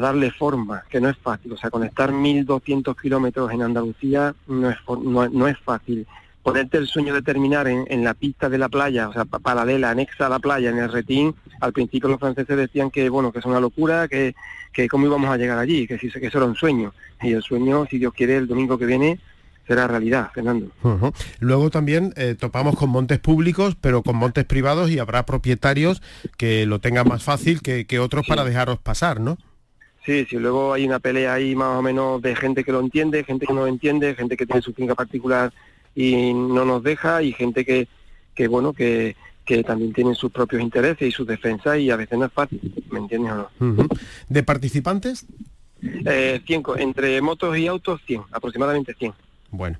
darle 0.00 0.30
forma, 0.30 0.82
que 0.88 1.00
no 1.00 1.08
es 1.08 1.16
fácil, 1.18 1.52
o 1.52 1.56
sea, 1.56 1.70
conectar 1.70 2.10
1.200 2.10 3.00
kilómetros 3.00 3.52
en 3.52 3.62
Andalucía 3.62 4.34
no 4.46 4.70
es, 4.70 4.76
no 4.88 5.48
es 5.48 5.58
fácil 5.58 6.06
ponerte 6.44 6.76
el 6.76 6.86
sueño 6.86 7.14
de 7.14 7.22
terminar 7.22 7.66
en, 7.66 8.04
la 8.04 8.12
pista 8.12 8.50
de 8.50 8.58
la 8.58 8.68
playa, 8.68 9.08
o 9.08 9.14
sea, 9.14 9.24
paralela, 9.24 9.90
anexa 9.90 10.26
a 10.26 10.28
la 10.28 10.38
playa, 10.38 10.68
en 10.68 10.78
el 10.78 10.92
retín, 10.92 11.34
al 11.58 11.72
principio 11.72 12.10
los 12.10 12.20
franceses 12.20 12.54
decían 12.54 12.90
que, 12.90 13.08
bueno, 13.08 13.32
que 13.32 13.38
es 13.38 13.46
una 13.46 13.60
locura, 13.60 14.06
que, 14.08 14.34
que 14.70 14.86
cómo 14.86 15.06
íbamos 15.06 15.30
a 15.30 15.38
llegar 15.38 15.58
allí, 15.58 15.86
que, 15.86 15.96
que 15.96 16.06
eso 16.08 16.38
era 16.38 16.44
un 16.44 16.54
sueño. 16.54 16.92
Y 17.22 17.32
el 17.32 17.42
sueño, 17.42 17.86
si 17.90 17.96
Dios 17.98 18.12
quiere, 18.12 18.36
el 18.36 18.46
domingo 18.46 18.76
que 18.76 18.84
viene 18.84 19.18
será 19.66 19.88
realidad, 19.88 20.30
Fernando. 20.34 20.68
Luego 21.40 21.70
también 21.70 22.12
eh, 22.16 22.36
topamos 22.38 22.76
con 22.76 22.90
montes 22.90 23.20
públicos, 23.20 23.74
pero 23.80 24.02
con 24.02 24.16
montes 24.16 24.44
privados 24.44 24.90
y 24.90 24.98
habrá 24.98 25.24
propietarios 25.24 26.02
que 26.36 26.66
lo 26.66 26.78
tengan 26.78 27.08
más 27.08 27.22
fácil 27.22 27.62
que, 27.62 27.98
otros 27.98 28.26
para 28.26 28.44
dejaros 28.44 28.78
pasar, 28.78 29.18
¿no? 29.18 29.38
Sí, 30.04 30.26
sí, 30.28 30.36
luego 30.36 30.74
hay 30.74 30.84
una 30.84 30.98
pelea 30.98 31.32
ahí 31.32 31.56
más 31.56 31.78
o 31.78 31.80
menos 31.80 32.20
de 32.20 32.36
gente 32.36 32.64
que 32.64 32.72
lo 32.72 32.80
entiende, 32.80 33.24
gente 33.24 33.46
que 33.46 33.54
no 33.54 33.60
lo 33.60 33.66
entiende, 33.66 34.14
gente 34.14 34.36
que 34.36 34.44
tiene 34.44 34.60
su 34.60 34.74
finca 34.74 34.94
particular 34.94 35.50
y 35.94 36.32
no 36.34 36.64
nos 36.64 36.82
deja 36.82 37.22
y 37.22 37.32
gente 37.32 37.64
que, 37.64 37.88
que 38.34 38.48
bueno, 38.48 38.72
que, 38.72 39.16
que 39.44 39.62
también 39.62 39.92
tienen 39.92 40.14
sus 40.14 40.32
propios 40.32 40.62
intereses 40.62 41.08
y 41.08 41.12
sus 41.12 41.26
defensas 41.26 41.78
y 41.78 41.90
a 41.90 41.96
veces 41.96 42.18
no 42.18 42.26
es 42.26 42.32
fácil, 42.32 42.60
¿me 42.90 42.98
entiendes 42.98 43.32
o 43.32 43.50
no? 43.58 43.88
¿De 44.28 44.42
participantes? 44.42 45.26
Eh, 45.82 46.42
entre 46.78 47.20
motos 47.20 47.56
y 47.58 47.66
autos 47.66 48.00
100, 48.06 48.22
aproximadamente 48.32 48.94
100. 48.94 49.12
Bueno, 49.56 49.78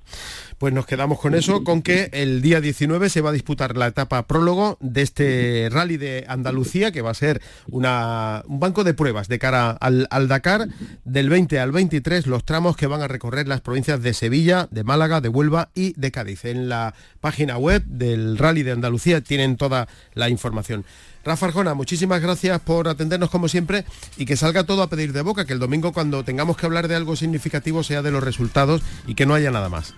pues 0.58 0.72
nos 0.72 0.86
quedamos 0.86 1.18
con 1.18 1.34
eso, 1.34 1.64
con 1.64 1.82
que 1.82 2.08
el 2.12 2.42
día 2.42 2.60
19 2.60 3.08
se 3.08 3.20
va 3.20 3.30
a 3.30 3.32
disputar 3.32 3.76
la 3.76 3.88
etapa 3.88 4.26
prólogo 4.26 4.78
de 4.80 5.02
este 5.02 5.68
rally 5.70 5.96
de 5.96 6.24
Andalucía, 6.28 6.92
que 6.92 7.02
va 7.02 7.10
a 7.10 7.14
ser 7.14 7.42
una, 7.68 8.42
un 8.46 8.60
banco 8.60 8.84
de 8.84 8.94
pruebas 8.94 9.28
de 9.28 9.38
cara 9.38 9.72
al, 9.72 10.06
al, 10.10 10.28
Dakar, 10.28 10.68
del 11.04 11.28
20 11.28 11.58
al 11.58 11.72
23, 11.72 12.26
los 12.28 12.44
tramos 12.44 12.76
que 12.76 12.86
van 12.86 13.02
a 13.02 13.08
recorrer 13.08 13.48
las 13.48 13.60
provincias 13.60 14.00
de 14.00 14.14
Sevilla, 14.14 14.68
de 14.70 14.84
Málaga, 14.84 15.20
de 15.20 15.28
Huelva 15.28 15.70
y 15.74 15.92
de 15.94 16.12
Cádiz. 16.12 16.44
En 16.44 16.68
la 16.68 16.94
página 17.20 17.58
web 17.58 17.84
del 17.86 18.38
rally 18.38 18.62
de 18.62 18.72
Andalucía 18.72 19.20
tienen 19.22 19.56
toda 19.56 19.88
la 20.14 20.28
información. 20.28 20.84
Rafa 21.24 21.46
Arjona, 21.46 21.74
muchísimas 21.74 22.20
gracias 22.20 22.60
por 22.60 22.88
atendernos 22.88 23.30
como 23.30 23.48
siempre 23.48 23.84
y 24.16 24.26
que 24.26 24.36
salga 24.36 24.64
todo 24.64 24.82
a 24.82 24.88
pedir 24.88 25.12
de 25.12 25.22
boca, 25.22 25.44
que 25.44 25.54
el 25.54 25.58
domingo 25.58 25.92
cuando 25.92 26.22
tengamos 26.22 26.56
que 26.56 26.66
hablar 26.66 26.88
de 26.88 26.96
algo 26.96 27.16
significativo 27.16 27.82
sea 27.82 28.02
de 28.02 28.10
los 28.10 28.22
resultados 28.22 28.82
y 29.06 29.14
que 29.14 29.24
no 29.24 29.34
haya 29.34 29.50
nada 29.50 29.68
más. 29.68 29.94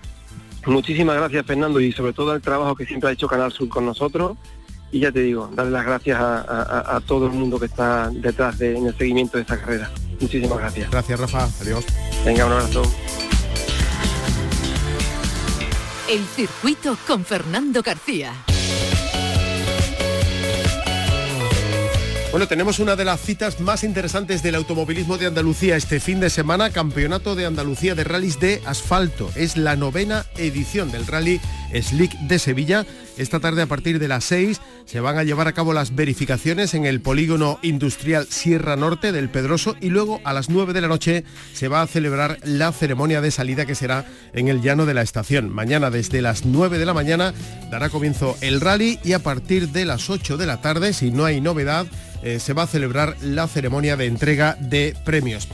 Muchísimas 0.65 1.15
gracias 1.17 1.45
Fernando 1.45 1.79
y 1.79 1.91
sobre 1.91 2.13
todo 2.13 2.33
el 2.33 2.41
trabajo 2.41 2.75
que 2.75 2.85
siempre 2.85 3.09
ha 3.09 3.13
hecho 3.13 3.27
Canal 3.27 3.51
Sur 3.51 3.69
con 3.69 3.85
nosotros 3.85 4.37
y 4.91 4.99
ya 4.99 5.11
te 5.11 5.19
digo, 5.19 5.49
darle 5.53 5.71
las 5.71 5.85
gracias 5.85 6.17
a, 6.19 7.01
todo 7.05 7.27
el 7.27 7.33
mundo 7.33 7.59
que 7.59 7.65
está 7.65 8.09
detrás 8.09 8.57
de, 8.57 8.77
en 8.77 8.87
el 8.87 8.97
seguimiento 8.97 9.37
de 9.37 9.41
esta 9.41 9.59
carrera. 9.59 9.91
Muchísimas 10.21 10.57
gracias. 10.57 10.89
Gracias 10.89 11.19
Rafa, 11.19 11.49
adiós. 11.61 11.85
Venga, 12.25 12.45
un 12.45 12.53
abrazo. 12.53 12.83
El 16.09 16.23
circuito 16.23 16.97
con 17.05 17.25
Fernando 17.25 17.81
García. 17.81 18.31
Bueno, 22.31 22.47
tenemos 22.49 22.79
una 22.79 22.97
de 22.97 23.05
las 23.05 23.21
citas 23.21 23.61
más 23.61 23.85
interesantes 23.85 24.43
del 24.43 24.55
automovilismo 24.55 25.17
de 25.17 25.27
Andalucía 25.27 25.77
este 25.77 26.01
fin 26.01 26.19
de 26.19 26.29
semana, 26.29 26.71
Campeonato 26.71 27.35
de 27.35 27.45
Andalucía 27.45 27.95
de 27.95 28.03
Rallys 28.03 28.39
de 28.39 28.61
Asfalto. 28.65 29.31
Es 29.35 29.55
la 29.55 29.77
novena 29.77 30.25
edición 30.35 30.91
del 30.91 31.07
Rally 31.07 31.39
Slick 31.73 32.11
de 32.19 32.37
Sevilla. 32.37 32.85
Esta 33.17 33.39
tarde 33.39 33.63
a 33.63 33.67
partir 33.67 33.97
de 33.99 34.07
las 34.07 34.23
6 34.25 34.61
se 34.85 34.99
van 34.99 35.17
a 35.17 35.23
llevar 35.23 35.47
a 35.47 35.53
cabo 35.53 35.73
las 35.73 35.95
verificaciones 35.95 36.73
en 36.75 36.85
el 36.85 37.01
polígono 37.01 37.59
industrial 37.63 38.27
Sierra 38.29 38.75
Norte 38.75 39.11
del 39.11 39.29
Pedroso 39.29 39.75
y 39.81 39.89
luego 39.89 40.21
a 40.23 40.33
las 40.33 40.49
9 40.49 40.73
de 40.73 40.81
la 40.81 40.87
noche 40.87 41.23
se 41.53 41.67
va 41.67 41.81
a 41.81 41.87
celebrar 41.87 42.37
la 42.43 42.71
ceremonia 42.71 43.19
de 43.19 43.31
salida 43.31 43.65
que 43.65 43.75
será 43.75 44.05
en 44.33 44.49
el 44.49 44.61
llano 44.61 44.85
de 44.85 44.93
la 44.93 45.01
estación. 45.01 45.49
Mañana 45.49 45.89
desde 45.89 46.21
las 46.21 46.45
9 46.45 46.77
de 46.77 46.85
la 46.85 46.93
mañana 46.93 47.33
dará 47.71 47.89
comienzo 47.89 48.37
el 48.41 48.61
rally 48.61 48.99
y 49.03 49.13
a 49.13 49.19
partir 49.19 49.69
de 49.69 49.85
las 49.85 50.09
8 50.09 50.37
de 50.37 50.45
la 50.45 50.61
tarde, 50.61 50.93
si 50.93 51.09
no 51.09 51.25
hay 51.25 51.41
novedad, 51.41 51.87
eh, 52.21 52.39
se 52.39 52.53
va 52.53 52.63
a 52.63 52.67
celebrar 52.67 53.15
la 53.21 53.47
ceremonia 53.47 53.97
de 53.97 54.05
entrega 54.05 54.57
de 54.59 54.95
premios. 55.05 55.47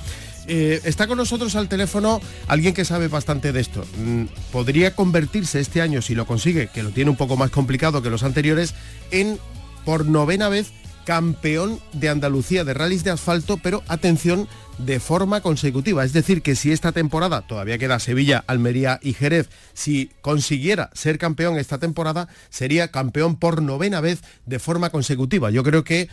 Eh, 0.48 0.82
está 0.84 1.08
con 1.08 1.18
nosotros 1.18 1.56
al 1.56 1.70
teléfono 1.70 2.20
alguien 2.48 2.74
que 2.74 2.86
sabe 2.86 3.08
bastante 3.08 3.52
de 3.52 3.62
esto. 3.62 3.86
Mm, 3.98 4.26
podría 4.52 4.96
convertirse 4.96 5.60
este 5.60 5.82
año, 5.82 6.02
si 6.02 6.16
lo 6.16 6.26
consigue, 6.26 6.68
que 6.68 6.84
lo 6.84 6.92
tiene 6.92 7.12
un 7.12 7.18
poco 7.18 7.38
más 7.38 7.52
complicado 7.52 8.02
que 8.02 8.10
los 8.10 8.24
anteriores, 8.24 8.74
en 9.12 9.40
por 9.86 10.06
novena 10.06 10.50
vez 10.50 10.72
campeón 11.06 11.80
de 11.92 12.10
Andalucía 12.10 12.64
de 12.64 12.74
rallies 12.74 13.04
de 13.04 13.12
asfalto, 13.12 13.58
pero 13.58 13.84
atención, 13.88 14.48
de 14.78 15.00
forma 15.00 15.42
consecutiva. 15.42 16.04
Es 16.04 16.14
decir, 16.14 16.42
que 16.42 16.56
si 16.56 16.72
esta 16.72 16.92
temporada 16.92 17.42
todavía 17.42 17.78
queda 17.78 18.00
Sevilla, 18.00 18.44
Almería 18.48 19.00
y 19.04 19.14
Jerez, 19.14 19.50
si 19.74 20.10
consiguiera 20.22 20.90
ser 20.94 21.18
campeón 21.18 21.58
esta 21.58 21.78
temporada, 21.78 22.28
sería 22.50 22.90
campeón 22.90 23.36
por 23.36 23.62
novena 23.62 24.02
vez 24.02 24.22
de 24.46 24.60
forma 24.60 24.90
consecutiva. 24.90 25.52
Yo 25.52 25.64
creo 25.64 25.84
que 25.84 26.10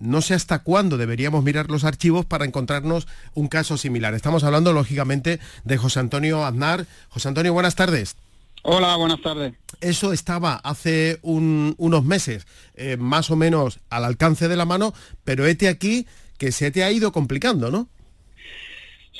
no 0.00 0.22
sé 0.22 0.34
hasta 0.34 0.60
cuándo 0.60 0.96
deberíamos 0.96 1.44
mirar 1.44 1.70
los 1.70 1.84
archivos 1.84 2.24
para 2.24 2.44
encontrarnos 2.44 3.06
un 3.34 3.48
caso 3.48 3.76
similar. 3.76 4.14
Estamos 4.14 4.42
hablando, 4.42 4.72
lógicamente, 4.72 5.38
de 5.64 5.76
José 5.76 6.00
Antonio 6.00 6.44
Aznar. 6.44 6.86
José 7.10 7.28
Antonio, 7.28 7.52
buenas 7.52 7.76
tardes. 7.76 8.16
Hola, 8.62 8.96
buenas 8.96 9.22
tardes. 9.22 9.54
Eso 9.80 10.12
estaba 10.12 10.54
hace 10.56 11.18
unos 11.22 12.04
meses 12.04 12.46
eh, 12.74 12.96
más 12.98 13.30
o 13.30 13.36
menos 13.36 13.80
al 13.88 14.04
alcance 14.04 14.48
de 14.48 14.56
la 14.56 14.64
mano, 14.64 14.92
pero 15.24 15.46
este 15.46 15.68
aquí 15.68 16.06
que 16.38 16.52
se 16.52 16.70
te 16.70 16.82
ha 16.82 16.90
ido 16.90 17.12
complicando, 17.12 17.70
¿no? 17.70 17.88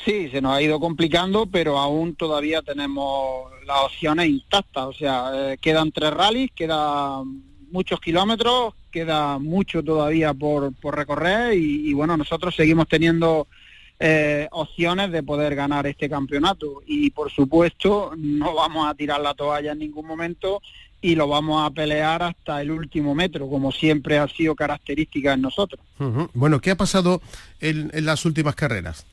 Sí, 0.05 0.31
se 0.31 0.41
nos 0.41 0.55
ha 0.55 0.63
ido 0.63 0.81
complicando, 0.81 1.47
pero 1.47 1.79
aún 1.79 2.15
todavía 2.15 2.63
tenemos 2.63 3.53
las 3.67 3.83
opciones 3.83 4.29
intactas. 4.29 4.85
O 4.87 4.93
sea, 4.95 5.31
eh, 5.35 5.59
quedan 5.61 5.93
tres 5.93 6.11
rallies, 6.13 6.51
quedan 6.55 7.50
muchos 7.71 8.01
kilómetros, 8.01 8.75
queda 8.91 9.39
mucho 9.39 9.83
todavía 9.83 10.35
por, 10.35 10.75
por 10.75 10.97
recorrer 10.97 11.55
y, 11.55 11.93
bueno, 11.93 12.17
nosotros 12.17 12.55
seguimos 12.55 12.89
teniendo 12.89 13.47
eh, 13.99 14.49
opciones 14.53 15.13
de 15.13 15.23
poder 15.23 15.55
ganar 15.55 15.87
este 15.87 16.09
campeonato 16.09 16.83
y 16.87 17.11
por 17.11 17.31
supuesto 17.31 18.13
no 18.17 18.55
vamos 18.55 18.89
a 18.89 18.95
tirar 18.95 19.21
la 19.21 19.35
toalla 19.35 19.73
en 19.73 19.79
ningún 19.79 20.07
momento 20.07 20.63
y 21.03 21.15
lo 21.15 21.29
vamos 21.29 21.65
a 21.65 21.71
pelear 21.71 22.23
hasta 22.23 22.61
el 22.61 22.71
último 22.71 23.15
metro, 23.15 23.49
como 23.49 23.73
siempre 23.73 24.19
ha 24.19 24.29
sido 24.29 24.55
característica 24.55 25.33
en 25.33 25.43
nosotros. 25.43 25.81
Bueno, 26.35 26.61
¿qué 26.61 26.71
ha 26.71 26.77
pasado 26.77 27.23
en, 27.61 27.91
las 28.05 28.25
últimas 28.25 28.55
carreras? 28.55 29.07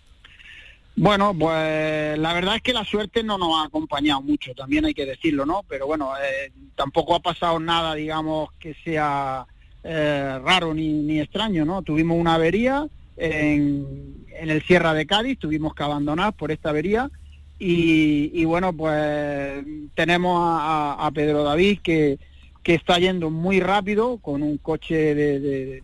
Bueno, 0.99 1.31
pues 1.37 2.17
la 2.17 2.33
verdad 2.33 2.55
es 2.55 2.63
que 2.63 2.73
la 2.73 2.83
suerte 2.83 3.21
no 3.21 3.37
nos 3.37 3.61
ha 3.61 3.67
acompañado 3.67 4.19
mucho, 4.19 4.55
también 4.55 4.83
hay 4.83 4.95
que 4.95 5.05
decirlo, 5.05 5.45
¿no? 5.45 5.61
Pero 5.69 5.85
bueno, 5.85 6.11
eh, 6.17 6.51
tampoco 6.75 7.13
ha 7.13 7.19
pasado 7.19 7.59
nada, 7.59 7.93
digamos, 7.93 8.51
que 8.53 8.73
sea 8.83 9.45
eh, 9.83 10.39
raro 10.43 10.73
ni, 10.73 10.91
ni, 10.93 11.19
extraño, 11.19 11.65
¿no? 11.65 11.83
Tuvimos 11.83 12.19
una 12.19 12.33
avería 12.33 12.87
en, 13.15 14.25
en, 14.39 14.49
el 14.49 14.63
Sierra 14.63 14.95
de 14.95 15.05
Cádiz, 15.05 15.37
tuvimos 15.37 15.75
que 15.75 15.83
abandonar 15.83 16.33
por 16.33 16.51
esta 16.51 16.71
avería 16.71 17.11
y, 17.59 18.43
bueno, 18.45 18.73
pues 18.73 19.63
tenemos 19.93 20.39
a, 20.41 21.11
Pedro 21.13 21.43
David 21.43 21.79
que, 21.83 22.17
que, 22.63 22.73
está 22.73 22.97
yendo 22.97 23.29
muy 23.29 23.59
rápido 23.59 24.17
con 24.17 24.41
un 24.41 24.57
coche 24.57 25.13
de, 25.13 25.39
de, 25.39 25.83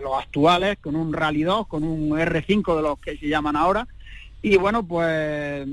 los 0.00 0.16
actuales, 0.16 0.78
con 0.80 0.94
un 0.94 1.12
Rally 1.12 1.42
2, 1.42 1.66
con 1.66 1.82
un 1.82 2.10
R5 2.10 2.76
de 2.76 2.82
los 2.82 2.98
que 3.00 3.16
se 3.16 3.26
llaman 3.26 3.56
ahora. 3.56 3.88
Y 4.42 4.56
bueno, 4.56 4.86
pues 4.86 5.66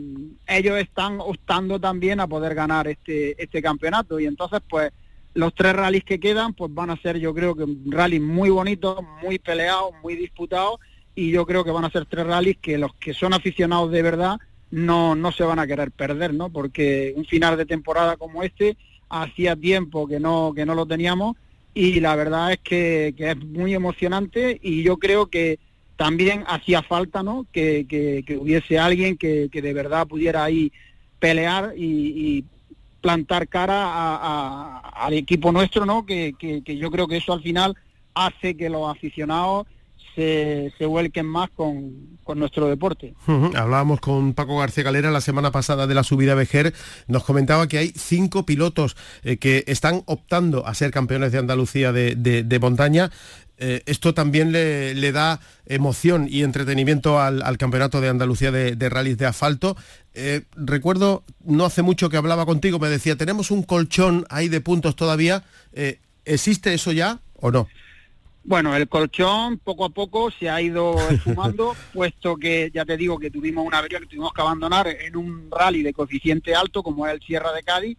ellos 0.47 0.77
están 0.77 1.19
optando 1.19 1.79
también 1.79 2.19
a 2.19 2.27
poder 2.27 2.53
ganar 2.53 2.87
este, 2.87 3.41
este 3.41 3.61
campeonato. 3.61 4.19
Y 4.19 4.25
entonces, 4.25 4.59
pues 4.69 4.91
los 5.33 5.53
tres 5.53 5.73
rallies 5.73 6.03
que 6.03 6.19
quedan, 6.19 6.53
pues 6.53 6.73
van 6.73 6.89
a 6.89 6.97
ser 6.97 7.17
yo 7.17 7.33
creo 7.33 7.55
que 7.55 7.65
rallies 7.85 8.21
muy 8.21 8.49
bonitos, 8.49 8.99
muy 9.23 9.39
peleados, 9.39 9.91
muy 10.03 10.15
disputados. 10.15 10.79
Y 11.15 11.31
yo 11.31 11.45
creo 11.45 11.63
que 11.63 11.71
van 11.71 11.85
a 11.85 11.89
ser 11.89 12.05
tres 12.05 12.27
rallies 12.27 12.57
que 12.61 12.77
los 12.77 12.93
que 12.95 13.13
son 13.13 13.33
aficionados 13.33 13.91
de 13.91 14.01
verdad 14.01 14.37
no, 14.69 15.15
no 15.15 15.31
se 15.31 15.43
van 15.43 15.59
a 15.59 15.67
querer 15.67 15.91
perder, 15.91 16.33
¿no? 16.33 16.49
Porque 16.49 17.13
un 17.15 17.25
final 17.25 17.57
de 17.57 17.65
temporada 17.65 18.17
como 18.17 18.43
este 18.43 18.77
hacía 19.09 19.55
tiempo 19.55 20.07
que 20.07 20.19
no, 20.19 20.51
que 20.53 20.65
no 20.65 20.75
lo 20.75 20.85
teníamos 20.85 21.35
y 21.77 21.99
la 21.99 22.15
verdad 22.15 22.53
es 22.53 22.59
que, 22.59 23.13
es 23.15 23.37
muy 23.37 23.75
emocionante 23.75 24.59
y 24.63 24.81
yo 24.81 24.97
creo 24.97 25.27
que 25.27 25.59
también 25.97 26.43
hacía 26.47 26.81
falta, 26.83 27.23
¿no? 27.23 27.45
Que, 27.51 27.85
que, 27.87 28.37
hubiese 28.37 28.79
alguien 28.79 29.17
que, 29.17 29.49
que, 29.51 29.61
de 29.61 29.73
verdad 29.73 30.07
pudiera 30.07 30.43
ahí 30.43 30.71
pelear 31.19 31.73
y, 31.75 32.45
plantar 33.01 33.47
cara 33.47 34.79
al 34.79 35.13
equipo 35.13 35.51
nuestro, 35.51 35.85
¿no? 35.85 36.05
Que, 36.05 36.33
que 36.37 36.77
yo 36.77 36.91
creo 36.91 37.07
que 37.07 37.17
eso 37.17 37.31
al 37.31 37.41
final 37.41 37.75
hace 38.13 38.57
que 38.57 38.69
los 38.69 38.89
aficionados 38.89 39.67
se, 40.17 40.85
vuelquen 40.87 41.27
más 41.27 41.49
con, 41.51 42.17
nuestro 42.35 42.67
deporte. 42.67 43.13
Hablábamos 43.55 43.99
con 43.99 44.33
Paco 44.33 44.57
García 44.57 44.83
Galera 44.83 45.11
la 45.11 45.21
semana 45.21 45.51
pasada 45.51 45.85
de 45.85 45.93
la 45.93 46.03
subida 46.03 46.33
Vejer, 46.33 46.73
nos 47.07 47.23
comentaba 47.23 47.67
que 47.67 47.77
hay 47.77 47.93
cinco 47.95 48.43
pilotos 48.43 48.97
eh, 49.23 49.37
que 49.37 49.63
están 49.67 50.01
optando 50.05 50.65
a 50.65 50.73
ser 50.73 50.91
campeones 50.91 51.31
de 51.31 51.37
Andalucía 51.37 51.91
de, 51.91 52.59
montaña. 52.59 53.11
Eh, 53.57 53.81
esto 53.85 54.13
también 54.13 54.51
le, 54.51 55.11
da 55.11 55.39
emoción 55.65 56.27
y 56.29 56.43
entretenimiento 56.43 57.19
al, 57.19 57.57
campeonato 57.57 58.01
de 58.01 58.09
Andalucía 58.09 58.51
de, 58.51 58.75
de 58.75 58.89
rallies 58.89 59.17
de 59.17 59.25
asfalto. 59.25 59.75
Eh, 60.13 60.43
recuerdo, 60.55 61.23
no 61.43 61.65
hace 61.65 61.81
mucho 61.81 62.09
que 62.09 62.17
hablaba 62.17 62.45
contigo, 62.45 62.79
me 62.79 62.89
decía, 62.89 63.15
tenemos 63.15 63.51
un 63.51 63.63
colchón 63.63 64.25
ahí 64.29 64.49
de 64.49 64.61
puntos 64.61 64.95
todavía. 64.95 65.43
¿Existe 66.25 66.73
eso 66.73 66.91
ya 66.91 67.19
o 67.35 67.51
no? 67.51 67.67
Bueno, 68.47 68.73
el 68.77 68.87
colchón 68.87 69.57
poco 69.57 69.83
a 69.83 69.89
poco 69.89 70.31
se 70.31 70.49
ha 70.49 70.61
ido 70.61 70.95
esfumando, 71.09 71.75
puesto 71.93 72.37
que 72.37 72.71
ya 72.73 72.85
te 72.85 72.95
digo 72.95 73.19
que 73.19 73.29
tuvimos 73.29 73.65
una 73.65 73.79
avería 73.79 73.99
que 73.99 74.05
tuvimos 74.05 74.31
que 74.31 74.39
abandonar 74.39 74.87
en 74.87 75.17
un 75.17 75.51
rally 75.51 75.83
de 75.83 75.91
coeficiente 75.91 76.55
alto, 76.55 76.81
como 76.81 77.05
es 77.05 77.13
el 77.13 77.21
Sierra 77.21 77.51
de 77.51 77.63
Cádiz, 77.63 77.97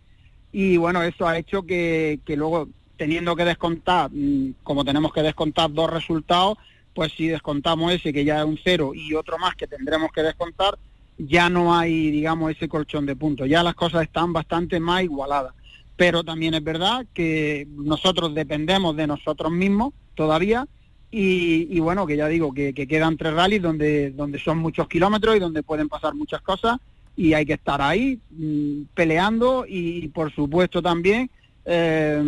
y 0.51 0.79
bueno, 0.79 1.03
eso 1.03 1.29
ha 1.29 1.37
hecho 1.37 1.65
que, 1.65 2.19
luego, 2.29 2.71
teniendo 2.99 3.35
que 3.35 3.47
descontar, 3.47 4.11
mm, 4.13 4.57
como 4.63 4.85
tenemos 4.85 5.13
que 5.13 5.23
descontar 5.23 5.73
dos 5.73 5.89
resultados, 5.89 6.59
pues 6.93 7.13
si 7.17 7.29
descontamos 7.29 7.93
ese 7.93 8.13
que 8.13 8.25
ya 8.25 8.41
es 8.41 8.45
un 8.45 8.59
cero 8.63 8.93
y 8.95 9.15
otro 9.15 9.39
más 9.39 9.55
que 9.55 9.67
tendremos 9.67 10.11
que 10.13 10.23
descontar, 10.23 10.77
ya 11.17 11.49
no 11.49 11.75
hay, 11.75 12.11
digamos, 12.11 12.51
ese 12.51 12.69
colchón 12.69 13.07
de 13.07 13.17
puntos. 13.17 13.49
Ya 13.49 13.63
las 13.63 13.75
cosas 13.75 14.03
están 14.03 14.33
bastante 14.33 14.79
más 14.81 15.05
igualadas. 15.05 15.55
Pero 15.97 16.23
también 16.23 16.55
es 16.55 16.63
verdad 16.63 17.07
que 17.15 17.67
nosotros 17.71 18.35
dependemos 18.35 18.97
de 18.97 19.07
nosotros 19.07 19.51
mismos 19.51 19.95
todavía. 20.15 20.67
Y, 21.11 21.81
bueno, 21.81 22.07
que 22.07 22.17
ya 22.17 22.29
digo, 22.29 22.53
que, 22.53 22.75
quedan 22.75 23.17
tres 23.17 23.33
rallies 23.33 23.63
donde, 23.63 24.11
donde 24.11 24.39
son 24.39 24.59
muchos 24.59 24.89
kilómetros 24.89 25.37
y 25.37 25.41
donde 25.41 25.63
pueden 25.63 25.89
pasar 25.89 26.15
muchas 26.15 26.43
cosas 26.43 26.79
y 27.17 27.33
hay 27.33 27.45
que 27.47 27.55
estar 27.55 27.83
ahí 27.83 28.21
mm, 28.31 28.83
peleando 28.95 29.65
y 29.67 30.07
por 30.09 30.33
supuesto 30.33 30.81
también 30.81 31.29
eh, 31.65 32.23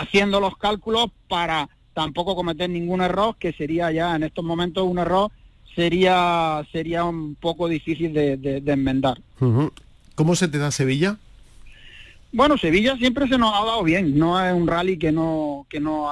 haciendo 0.00 0.40
los 0.40 0.56
cálculos 0.56 1.10
para 1.28 1.68
tampoco 1.92 2.34
cometer 2.34 2.68
ningún 2.70 3.00
error, 3.00 3.36
que 3.38 3.52
sería 3.52 3.90
ya 3.92 4.16
en 4.16 4.24
estos 4.24 4.44
momentos 4.44 4.84
un 4.84 4.98
error 4.98 5.30
sería 5.74 6.64
sería 6.70 7.04
un 7.04 7.34
poco 7.34 7.68
difícil 7.68 8.12
de, 8.12 8.62
enmendar. 8.66 9.20
¿Cómo 10.14 10.36
se 10.36 10.48
te 10.48 10.58
da 10.58 10.70
Sevilla? 10.70 11.18
Bueno, 12.32 12.58
Sevilla 12.58 12.96
siempre 12.96 13.28
se 13.28 13.38
nos 13.38 13.54
ha 13.54 13.64
dado 13.64 13.82
bien, 13.82 14.18
no 14.18 14.44
es 14.44 14.52
un 14.52 14.66
rally 14.66 14.98
que 14.98 15.12
no 15.12 15.66
que 15.68 15.80
no 15.80 16.08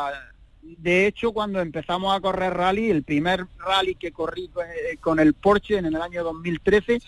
de 0.62 1.06
hecho, 1.06 1.32
cuando 1.32 1.60
empezamos 1.60 2.14
a 2.14 2.20
correr 2.20 2.54
rally, 2.54 2.90
el 2.90 3.02
primer 3.02 3.46
rally 3.58 3.94
que 3.94 4.12
corrí 4.12 4.44
eh, 4.44 4.96
con 5.00 5.18
el 5.18 5.34
Porsche 5.34 5.76
en 5.76 5.86
el 5.86 5.96
año 5.96 6.22
2013 6.24 7.00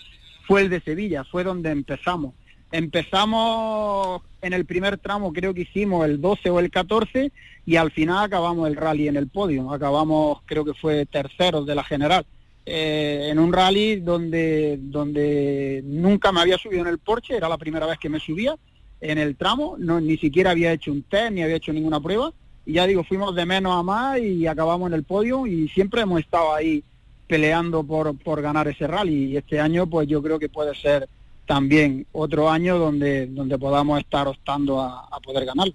fue 0.45 0.61
el 0.61 0.69
de 0.69 0.81
Sevilla, 0.81 1.23
fue 1.23 1.43
donde 1.43 1.71
empezamos. 1.71 2.33
Empezamos 2.77 4.21
en 4.41 4.51
el 4.51 4.65
primer 4.65 4.97
tramo, 4.97 5.31
creo 5.31 5.53
que 5.53 5.61
hicimos 5.61 6.03
el 6.03 6.19
12 6.19 6.49
o 6.49 6.59
el 6.59 6.69
14 6.69 7.31
y 7.65 7.77
al 7.77 7.89
final 7.89 8.25
acabamos 8.25 8.67
el 8.67 8.75
rally 8.75 9.07
en 9.07 9.15
el 9.15 9.29
podio. 9.29 9.71
Acabamos, 9.71 10.39
creo 10.45 10.65
que 10.65 10.73
fue 10.73 11.05
terceros 11.05 11.65
de 11.65 11.73
la 11.73 11.85
general. 11.85 12.25
Eh, 12.65 13.29
en 13.31 13.39
un 13.39 13.53
rally 13.53 14.01
donde, 14.01 14.77
donde 14.81 15.83
nunca 15.85 16.33
me 16.33 16.41
había 16.41 16.57
subido 16.57 16.81
en 16.81 16.89
el 16.89 16.99
Porsche, 16.99 17.37
era 17.37 17.47
la 17.47 17.57
primera 17.57 17.85
vez 17.85 17.97
que 17.97 18.09
me 18.09 18.19
subía 18.19 18.57
en 18.99 19.19
el 19.19 19.37
tramo, 19.37 19.77
no, 19.79 20.01
ni 20.01 20.17
siquiera 20.17 20.51
había 20.51 20.73
hecho 20.73 20.91
un 20.91 21.03
test, 21.03 21.31
ni 21.31 21.43
había 21.43 21.55
hecho 21.55 21.71
ninguna 21.71 22.01
prueba 22.01 22.33
y 22.65 22.73
ya 22.73 22.85
digo, 22.87 23.05
fuimos 23.05 23.33
de 23.35 23.45
menos 23.45 23.73
a 23.73 23.83
más 23.83 24.19
y 24.19 24.47
acabamos 24.47 24.87
en 24.87 24.95
el 24.95 25.03
podio 25.03 25.47
y 25.47 25.69
siempre 25.69 26.01
hemos 26.01 26.19
estado 26.19 26.53
ahí 26.53 26.83
peleando 27.25 27.85
por, 27.85 28.17
por 28.17 28.41
ganar 28.41 28.67
ese 28.67 28.85
rally 28.85 29.31
y 29.31 29.37
este 29.37 29.61
año 29.61 29.87
pues 29.87 30.09
yo 30.09 30.21
creo 30.21 30.39
que 30.39 30.49
puede 30.49 30.75
ser 30.75 31.07
también 31.45 32.05
otro 32.11 32.49
año 32.49 32.77
donde, 32.77 33.27
donde 33.27 33.57
podamos 33.57 33.99
estar 33.99 34.27
optando 34.27 34.81
a, 34.81 35.07
poder 35.23 35.45
ganarlo. 35.45 35.73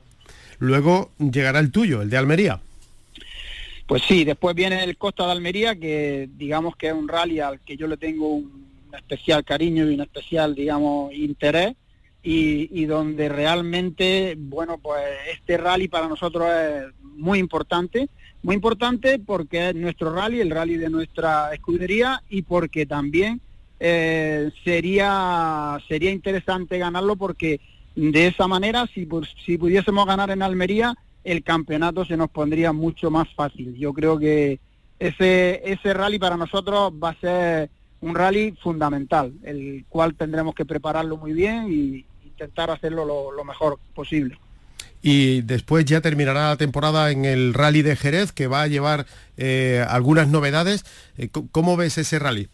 Luego 0.59 1.11
llegará 1.18 1.59
el 1.59 1.72
tuyo, 1.72 2.02
el 2.02 2.11
de 2.11 2.16
Almería. 2.16 2.61
Pues 3.87 4.02
sí, 4.06 4.24
después 4.24 4.54
viene 4.54 4.85
el 4.85 4.96
Costa 4.96 5.26
de 5.26 5.33
Almería, 5.33 5.74
que 5.74 6.28
digamos 6.37 6.76
que 6.76 6.88
es 6.88 6.92
un 6.92 7.09
rally 7.09 7.40
al 7.40 7.61
que 7.61 7.76
yo 7.76 7.88
le 7.88 7.96
tengo 7.96 8.28
un 8.28 8.66
especial 8.96 9.44
cariño 9.44 9.90
y 9.90 9.94
un 9.94 10.00
especial, 10.00 10.54
digamos, 10.54 11.12
interés 11.12 11.74
y, 12.22 12.85
donde 12.85 13.28
realmente, 13.28 14.37
bueno, 14.38 14.78
pues 14.78 15.02
este 15.33 15.56
rally 15.56 15.88
para 15.88 16.09
nosotros 16.09 16.48
es 16.50 16.85
muy 17.16 17.38
importante, 17.38 18.09
muy 18.42 18.54
importante 18.54 19.18
porque 19.18 19.70
es 19.70 19.74
nuestro 19.74 20.14
rally, 20.14 20.40
el 20.40 20.50
rally 20.50 20.76
de 20.76 20.90
nuestra 20.90 21.52
escudería 21.52 22.22
y 22.28 22.42
porque 22.42 22.87
también 22.87 23.40
eh, 23.81 24.51
sería, 24.62 25.79
sería 25.88 26.11
interesante 26.11 26.79
ganarlo 26.79 27.16
porque 27.16 27.61
de 27.97 28.27
esa 28.29 28.47
manera, 28.47 28.87
si, 28.87 29.09
si 29.45 29.59
pudiésemos 29.59 30.07
ganar 30.07 30.31
en 30.31 30.43
Almería, 30.43 30.95
el 31.25 31.43
campeonato 31.43 32.05
se 32.05 32.16
nos 32.16 32.31
pondría 32.31 32.73
mucho 32.73 33.11
más 33.11 33.29
fácil. 33.35 33.75
Yo 33.77 33.93
creo 33.93 34.19
que 34.19 34.61
ese, 34.99 35.62
ese 35.64 35.95
rally 35.95 36.19
para 36.19 36.37
nosotros 36.37 36.93
va 36.93 37.11
a 37.11 37.21
ser 37.21 37.71
un 38.01 38.14
rally 38.14 38.55
fundamental, 38.62 39.33
el 39.43 39.85
cual 39.88 40.14
tendremos 40.14 40.55
que 40.55 40.64
prepararlo 40.64 41.16
muy 41.16 41.33
bien 41.33 41.66
y, 41.71 42.05
intentar 42.25 42.71
hacerlo 42.71 43.05
lo, 43.05 43.45
mejor 43.45 43.79
posible. 43.95 44.38
Y 45.03 45.43
después 45.43 45.85
ya 45.85 46.01
terminará 46.01 46.49
la 46.49 46.57
temporada 46.57 47.11
en 47.11 47.27
el 47.27 47.53
rally 47.53 47.83
de 47.83 47.97
Jerez, 47.97 48.33
que 48.33 48.47
va 48.47 48.62
a 48.62 48.66
llevar 48.66 49.05
eh, 49.37 49.85
algunas 49.87 50.29
novedades. 50.29 50.87
Eh, 51.19 51.29
¿Cómo 51.29 51.77
ves 51.77 51.99
ese 51.99 52.19
rally? 52.19 52.49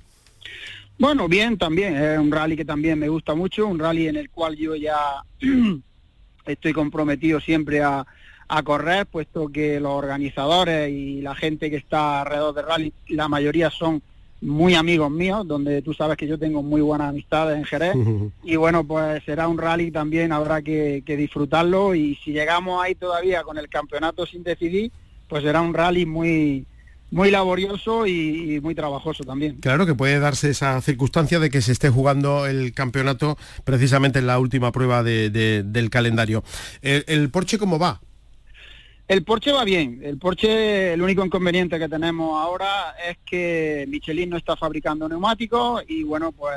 Bueno, 0.99 1.29
bien 1.29 1.59
también, 1.59 1.97
es 1.97 2.19
un 2.19 2.33
rally 2.33 2.57
que 2.57 2.65
también 2.65 2.99
me 2.99 3.09
gusta 3.09 3.35
mucho, 3.35 3.67
un 3.67 3.79
rally 3.79 4.09
en 4.09 4.17
el 4.17 4.31
cual 4.31 4.57
yo 4.57 4.75
ya 4.75 4.97
estoy 6.47 6.73
comprometido 6.73 7.41
siempre 7.41 7.83
a, 7.83 8.07
a 8.49 8.63
correr, 8.63 9.07
puesto 9.07 9.49
que 9.49 9.81
los 9.81 9.93
organizadores 9.93 10.91
y 10.91 11.21
la 11.21 11.35
gente 11.35 11.71
que 11.71 11.77
está 11.77 12.23
alrededor 12.23 12.55
del 12.55 12.67
rally, 12.67 12.93
la 13.09 13.29
mayoría 13.29 13.71
son 13.71 14.03
muy 14.41 14.75
amigos 14.75 15.11
míos, 15.11 15.47
donde 15.47 15.83
tú 15.83 15.95
sabes 15.95 16.17
que 16.17 16.27
yo 16.27 16.39
tengo 16.39 16.63
muy 16.63 16.81
buenas 16.81 17.09
amistades 17.09 17.57
en 17.57 17.65
Jerez. 17.65 17.95
y 18.45 18.57
bueno, 18.57 18.85
pues 18.85 19.23
será 19.25 19.49
un 19.49 19.59
rally 19.59 19.91
también, 19.91 20.33
habrá 20.33 20.63
que, 20.63 21.03
disfrutarlo. 21.07 21.95
Y 21.95 22.17
si 22.17 22.33
llegamos 22.33 22.83
ahí 22.83 22.95
todavía 22.95 23.43
con 23.43 23.59
el 23.59 23.69
campeonato 23.69 24.27
sin 24.27 24.43
decidir, 24.43 24.91
pues 25.29 25.43
será 25.43 25.61
un 25.61 25.75
rally 25.75 26.07
muy 26.07 26.67
muy 27.11 27.31
laborioso 27.31 28.07
y, 28.07 28.61
muy 28.61 28.75
trabajoso 28.75 29.25
también. 29.25 29.57
Claro 29.57 29.87
que 29.87 29.95
puede 29.95 30.19
darse 30.19 30.51
esa 30.51 30.81
circunstancia 30.81 31.39
de 31.39 31.51
que 31.51 31.63
se 31.63 31.73
esté 31.73 31.89
jugando 31.89 32.47
el 32.47 32.73
campeonato 32.73 33.39
precisamente 33.65 34.19
en 34.19 34.27
la 34.27 34.39
última 34.39 34.73
prueba 34.73 35.03
del 35.03 35.91
calendario. 35.91 36.43
¿El, 36.83 37.05
¿El, 37.07 37.31
Porsche 37.31 37.59
cómo 37.59 37.79
va? 37.79 38.01
El 39.09 39.23
Porsche 39.23 39.53
va 39.53 39.65
bien. 39.65 40.01
El 40.03 40.19
Porsche, 40.19 40.93
el 40.93 41.03
único 41.03 41.25
inconveniente 41.25 41.79
que 41.79 41.89
tenemos 41.89 42.43
ahora 42.43 42.97
es 43.09 43.19
que 43.25 43.87
Michelin 43.89 44.31
no 44.31 44.37
está 44.37 44.57
fabricando 44.57 45.09
neumáticos 45.09 45.85
y 45.87 46.03
bueno, 46.03 46.33
pues 46.33 46.57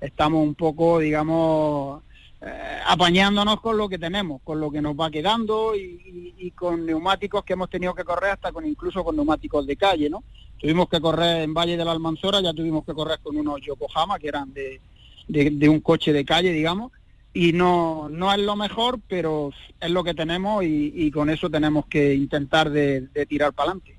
estamos 0.00 0.46
un 0.46 0.54
poco, 0.54 1.00
digamos, 1.00 2.02
eh, 2.40 2.78
apañándonos 2.86 3.60
con 3.60 3.76
lo 3.76 3.88
que 3.88 3.98
tenemos, 3.98 4.40
con 4.42 4.60
lo 4.60 4.70
que 4.70 4.80
nos 4.80 4.94
va 4.94 5.10
quedando 5.10 5.74
y, 5.74 6.52
con 6.54 6.86
neumáticos 6.86 7.44
que 7.44 7.52
hemos 7.52 7.68
tenido 7.68 7.94
que 7.94 8.04
correr 8.04 8.30
hasta 8.30 8.52
con 8.52 8.66
incluso 8.66 9.04
con 9.04 9.14
neumáticos 9.14 9.66
de 9.66 9.76
calle, 9.76 10.08
¿no? 10.08 10.24
Tuvimos 10.58 10.88
que 10.88 11.00
correr 11.00 11.42
en 11.42 11.54
Valle 11.54 11.76
de 11.76 11.84
la 11.84 11.92
Almanzora, 11.92 12.40
ya 12.40 12.52
tuvimos 12.52 12.84
que 12.84 12.94
correr 12.94 13.18
con 13.22 13.36
unos 13.36 13.60
Yokohama 13.60 14.18
que 14.18 14.28
eran 14.28 14.52
de, 14.52 14.80
de, 15.28 15.68
un 15.68 15.80
coche 15.80 16.12
de 16.12 16.24
calle, 16.24 16.50
digamos, 16.52 16.90
y 17.32 17.52
no, 17.52 18.08
no 18.08 18.32
es 18.32 18.40
lo 18.40 18.56
mejor, 18.56 18.98
pero 19.08 19.52
es 19.80 19.90
lo 19.90 20.02
que 20.02 20.14
tenemos 20.14 20.64
y, 20.64 21.10
con 21.12 21.30
eso 21.30 21.50
tenemos 21.50 21.86
que 21.86 22.14
intentar 22.14 22.70
de, 22.70 23.08
tirar 23.28 23.52
para 23.52 23.70
adelante. 23.70 23.96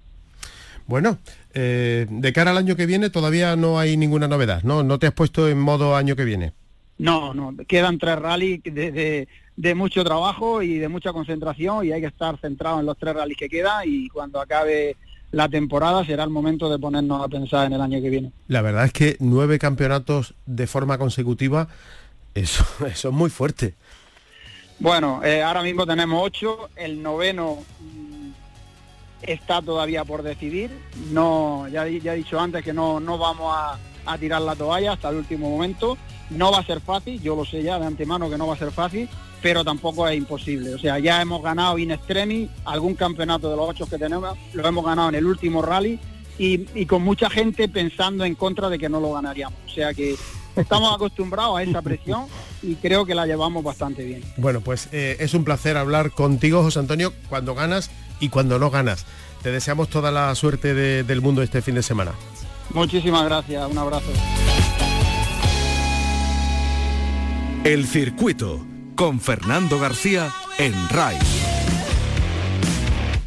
Bueno, 0.88 1.20
eh, 1.54 2.08
de 2.10 2.34
cara 2.34 2.52
al 2.52 2.58
año 2.58 2.76
que 2.76 2.86
viene 2.86 3.10
todavía 3.10 3.56
no 3.56 3.80
hay 3.80 3.96
ninguna 3.96 4.28
novedad, 4.28 4.64
¿no? 4.64 4.84
No 4.84 4.98
te 4.98 5.08
has 5.08 5.14
puesto 5.14 5.48
en 5.48 5.60
modo 5.60 5.96
año 5.96 6.16
que 6.16 6.26
viene. 6.26 6.54
No, 7.00 7.34
no, 7.34 7.56
quedan 7.66 7.98
tres 7.98 8.20
rallies 8.20 8.62
de, 8.62 9.28
de, 9.56 9.76
mucho 9.76 10.04
trabajo 10.04 10.62
y 10.62 10.78
de 10.80 10.90
mucha 10.90 11.14
concentración 11.14 11.86
y 11.86 11.94
hay 11.94 12.02
que 12.02 12.08
estar 12.08 12.38
centrado 12.40 12.82
en 12.82 12.86
los 12.86 12.98
tres 12.98 13.16
rallies 13.16 13.38
que 13.38 13.48
quedan 13.48 13.84
y 13.86 14.10
cuando 14.10 14.42
acabe 14.42 14.98
la 15.32 15.48
temporada 15.48 16.06
será 16.06 16.26
el 16.26 16.30
momento 16.30 16.70
de 16.70 16.78
ponernos 16.78 17.24
a 17.24 17.30
pensar 17.30 17.68
en 17.68 17.74
el 17.74 17.82
año 17.82 18.02
que 18.02 18.10
viene. 18.10 18.32
La 18.48 18.62
verdad 18.62 18.84
es 18.84 18.92
que 18.92 19.16
nueve 19.20 19.60
campeonatos 19.60 20.36
de 20.46 20.68
forma 20.68 20.98
consecutiva, 20.98 21.70
eso, 22.36 22.66
eso 22.86 23.10
es 23.10 23.16
muy 23.16 23.30
fuerte. 23.30 23.76
Bueno, 24.80 25.22
eh, 25.24 25.42
ahora 25.42 25.64
mismo 25.64 25.86
tenemos 25.86 26.22
ocho, 26.22 26.70
el 26.76 27.02
noveno 27.02 27.60
mm, 27.80 28.32
está 29.22 29.62
todavía 29.62 30.04
por 30.04 30.22
decidir. 30.22 30.72
No, 31.12 31.66
ya, 31.70 31.88
ya 31.88 32.14
he 32.14 32.18
dicho 32.18 32.38
antes 32.40 32.62
que 32.62 32.74
no, 32.74 33.00
no 33.00 33.18
vamos 33.18 33.54
a, 33.56 33.78
a 34.06 34.18
tirar 34.18 34.42
la 34.42 34.56
toalla 34.56 34.94
hasta 34.94 35.10
el 35.10 35.18
último 35.18 35.50
momento 35.50 35.98
no 36.30 36.52
va 36.52 36.60
a 36.60 36.66
ser 36.66 36.80
fácil, 36.82 37.22
yo 37.22 37.36
lo 37.36 37.46
sé 37.46 37.64
ya 37.64 37.80
de 37.80 37.86
antemano 37.86 38.30
que 38.30 38.38
no 38.38 38.48
va 38.48 38.54
a 38.54 38.58
ser 38.58 38.72
fácil, 38.72 39.10
pero 39.42 39.64
tampoco 39.64 40.08
es 40.08 40.18
imposible. 40.18 40.74
O 40.74 40.80
sea, 40.80 41.00
ya 41.00 41.22
hemos 41.22 41.42
ganado 41.42 41.78
in 41.78 41.92
extremis 41.92 42.50
algún 42.66 42.96
campeonato 42.96 43.50
de 43.50 43.56
los 43.56 43.70
ocho 43.70 43.88
que 43.88 43.98
tenemos, 43.98 44.38
lo 44.54 44.68
hemos 44.68 44.86
ganado 44.86 45.10
en 45.10 45.16
el 45.16 45.26
último 45.26 45.62
rally 45.62 46.00
y, 46.38 46.86
con 46.86 47.02
mucha 47.02 47.30
gente 47.30 47.68
pensando 47.68 48.24
en 48.24 48.36
contra 48.36 48.70
de 48.70 48.80
que 48.80 48.90
no 48.90 49.00
lo 49.00 49.14
ganaríamos. 49.14 49.60
O 49.66 49.70
sea 49.70 49.94
que 49.94 50.16
estamos 50.56 50.94
acostumbrados 50.94 51.58
a 51.58 51.64
esa 51.64 51.82
presión 51.82 52.26
y 52.62 52.76
creo 52.76 53.06
que 53.06 53.16
la 53.16 53.26
llevamos 53.26 53.64
bastante 53.64 54.04
bien. 54.06 54.24
Bueno, 54.38 54.62
pues 54.62 54.88
eh, 54.92 55.18
es 55.20 55.34
un 55.34 55.44
placer 55.44 55.78
hablar 55.78 56.12
contigo, 56.12 56.64
José 56.64 56.80
Antonio, 56.80 57.14
cuando 57.28 57.56
ganas 57.56 57.92
y 58.20 58.30
cuando 58.30 58.60
no 58.60 58.70
ganas. 58.70 59.06
Te 59.42 59.52
deseamos 59.52 59.90
toda 59.90 60.12
la 60.12 60.34
suerte 60.36 60.74
del 60.74 61.22
mundo 61.22 61.42
este 61.42 61.62
fin 61.62 61.76
de 61.76 61.84
semana. 61.84 62.12
Muchísimas 62.74 63.26
gracias, 63.26 63.70
un 63.70 63.78
abrazo. 63.78 64.12
El 67.64 67.86
circuito 67.86 68.66
con 68.96 69.20
Fernando 69.20 69.80
García 69.80 70.32
en 70.58 70.74
RAI. 70.90 71.18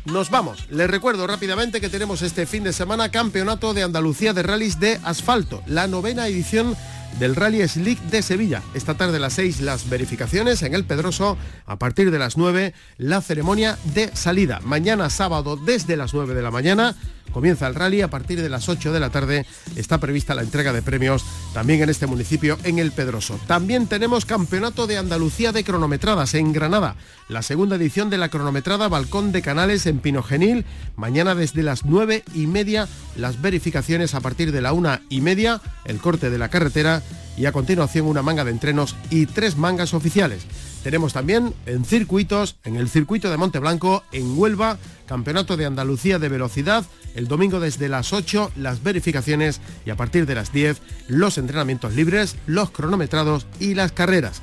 Nos 0.05 0.31
vamos. 0.31 0.67
Les 0.69 0.91
recuerdo 0.91 1.27
rápidamente 1.27 1.81
que 1.81 1.89
tenemos 1.89 2.23
este 2.23 2.45
fin 2.45 2.65
de 2.65 2.73
semana 2.73 3.11
Campeonato 3.11 3.73
de 3.73 3.83
Andalucía 3.83 4.33
de 4.35 4.43
Rallys 4.43 4.79
de 4.79 5.01
Asfalto, 5.05 5.63
la 5.67 5.87
novena 5.87 6.27
edición 6.27 6.77
del 7.19 7.37
Rally 7.37 7.67
Slick 7.67 8.01
de 8.03 8.23
Sevilla. 8.23 8.63
Esta 8.75 8.95
tarde 8.95 9.17
a 9.17 9.21
las 9.21 9.35
6 9.35 9.61
las 9.61 9.89
verificaciones 9.89 10.63
en 10.63 10.75
el 10.75 10.85
Pedroso, 10.85 11.37
a 11.67 11.79
partir 11.79 12.11
de 12.11 12.19
las 12.19 12.37
9 12.37 12.75
la 12.99 13.21
ceremonia 13.21 13.79
de 13.95 14.15
salida. 14.15 14.61
Mañana 14.65 15.11
sábado 15.11 15.57
desde 15.57 15.97
las 15.97 16.15
9 16.15 16.35
de 16.35 16.43
la 16.43 16.51
mañana 16.51 16.97
comienza 17.33 17.67
el 17.67 17.75
rally, 17.75 18.03
a 18.03 18.11
partir 18.11 18.41
de 18.43 18.49
las 18.49 18.69
8 18.69 18.93
de 18.93 19.01
la 19.01 19.11
tarde 19.11 19.47
está 19.77 19.99
prevista 19.99 20.35
la 20.35 20.43
entrega 20.43 20.73
de 20.73 20.83
premios 20.83 21.25
también 21.55 21.83
en 21.83 21.89
este 21.89 22.07
municipio 22.07 22.59
en 22.65 22.79
el 22.79 22.93
Pedroso. 22.93 23.41
También 23.47 23.87
tenemos 23.87 24.27
Campeonato 24.27 24.87
de 24.87 24.99
Andalucía 24.99 25.53
de 25.53 25.65
cronometradas 25.65 26.35
en 26.35 26.53
Granada, 26.53 26.97
la 27.29 27.43
segunda 27.43 27.77
edición 27.77 28.11
de 28.11 28.19
la 28.19 28.29
cronometrada 28.29 28.89
Balcón 28.89 29.33
de 29.33 29.43
Canales 29.43 29.87
en 29.87 29.99
Pinogenil, 29.99 30.67
mañana 30.97 31.35
desde 31.35 31.63
las 31.63 31.85
9 31.85 32.23
y 32.35 32.47
media 32.47 32.89
las 33.17 33.41
verificaciones 33.41 34.15
a 34.15 34.21
partir 34.21 34.53
de 34.53 34.61
la 34.61 34.73
una 34.73 35.03
y 35.09 35.21
media, 35.21 35.61
el 35.85 35.99
corte 35.99 36.31
de 36.31 36.39
la 36.39 36.49
carretera 36.49 37.02
y 37.37 37.47
a 37.47 37.53
continuación 37.53 38.07
una 38.07 38.23
manga 38.23 38.45
de 38.45 38.51
entrenos 38.51 38.97
y 39.11 39.27
tres 39.27 39.57
mangas 39.57 39.95
oficiales. 39.95 40.43
Tenemos 40.83 41.13
también 41.13 41.55
en 41.67 41.85
circuitos, 41.85 42.57
en 42.65 42.77
el 42.77 42.89
circuito 42.89 43.31
de 43.31 43.37
Monteblanco, 43.37 44.03
en 44.13 44.37
Huelva, 44.37 44.79
Campeonato 45.07 45.57
de 45.57 45.67
Andalucía 45.67 46.19
de 46.19 46.29
Velocidad, 46.29 46.85
el 47.15 47.29
domingo 47.29 47.61
desde 47.61 47.89
las 47.89 48.13
8 48.13 48.53
las 48.57 48.83
verificaciones 48.83 49.61
y 49.87 49.91
a 49.91 49.97
partir 49.97 50.27
de 50.27 50.35
las 50.35 50.53
10 50.53 50.81
los 51.09 51.39
entrenamientos 51.39 51.95
libres, 51.95 52.37
los 52.47 52.71
cronometrados 52.71 53.47
y 53.61 53.75
las 53.75 53.93
carreras. 53.93 54.43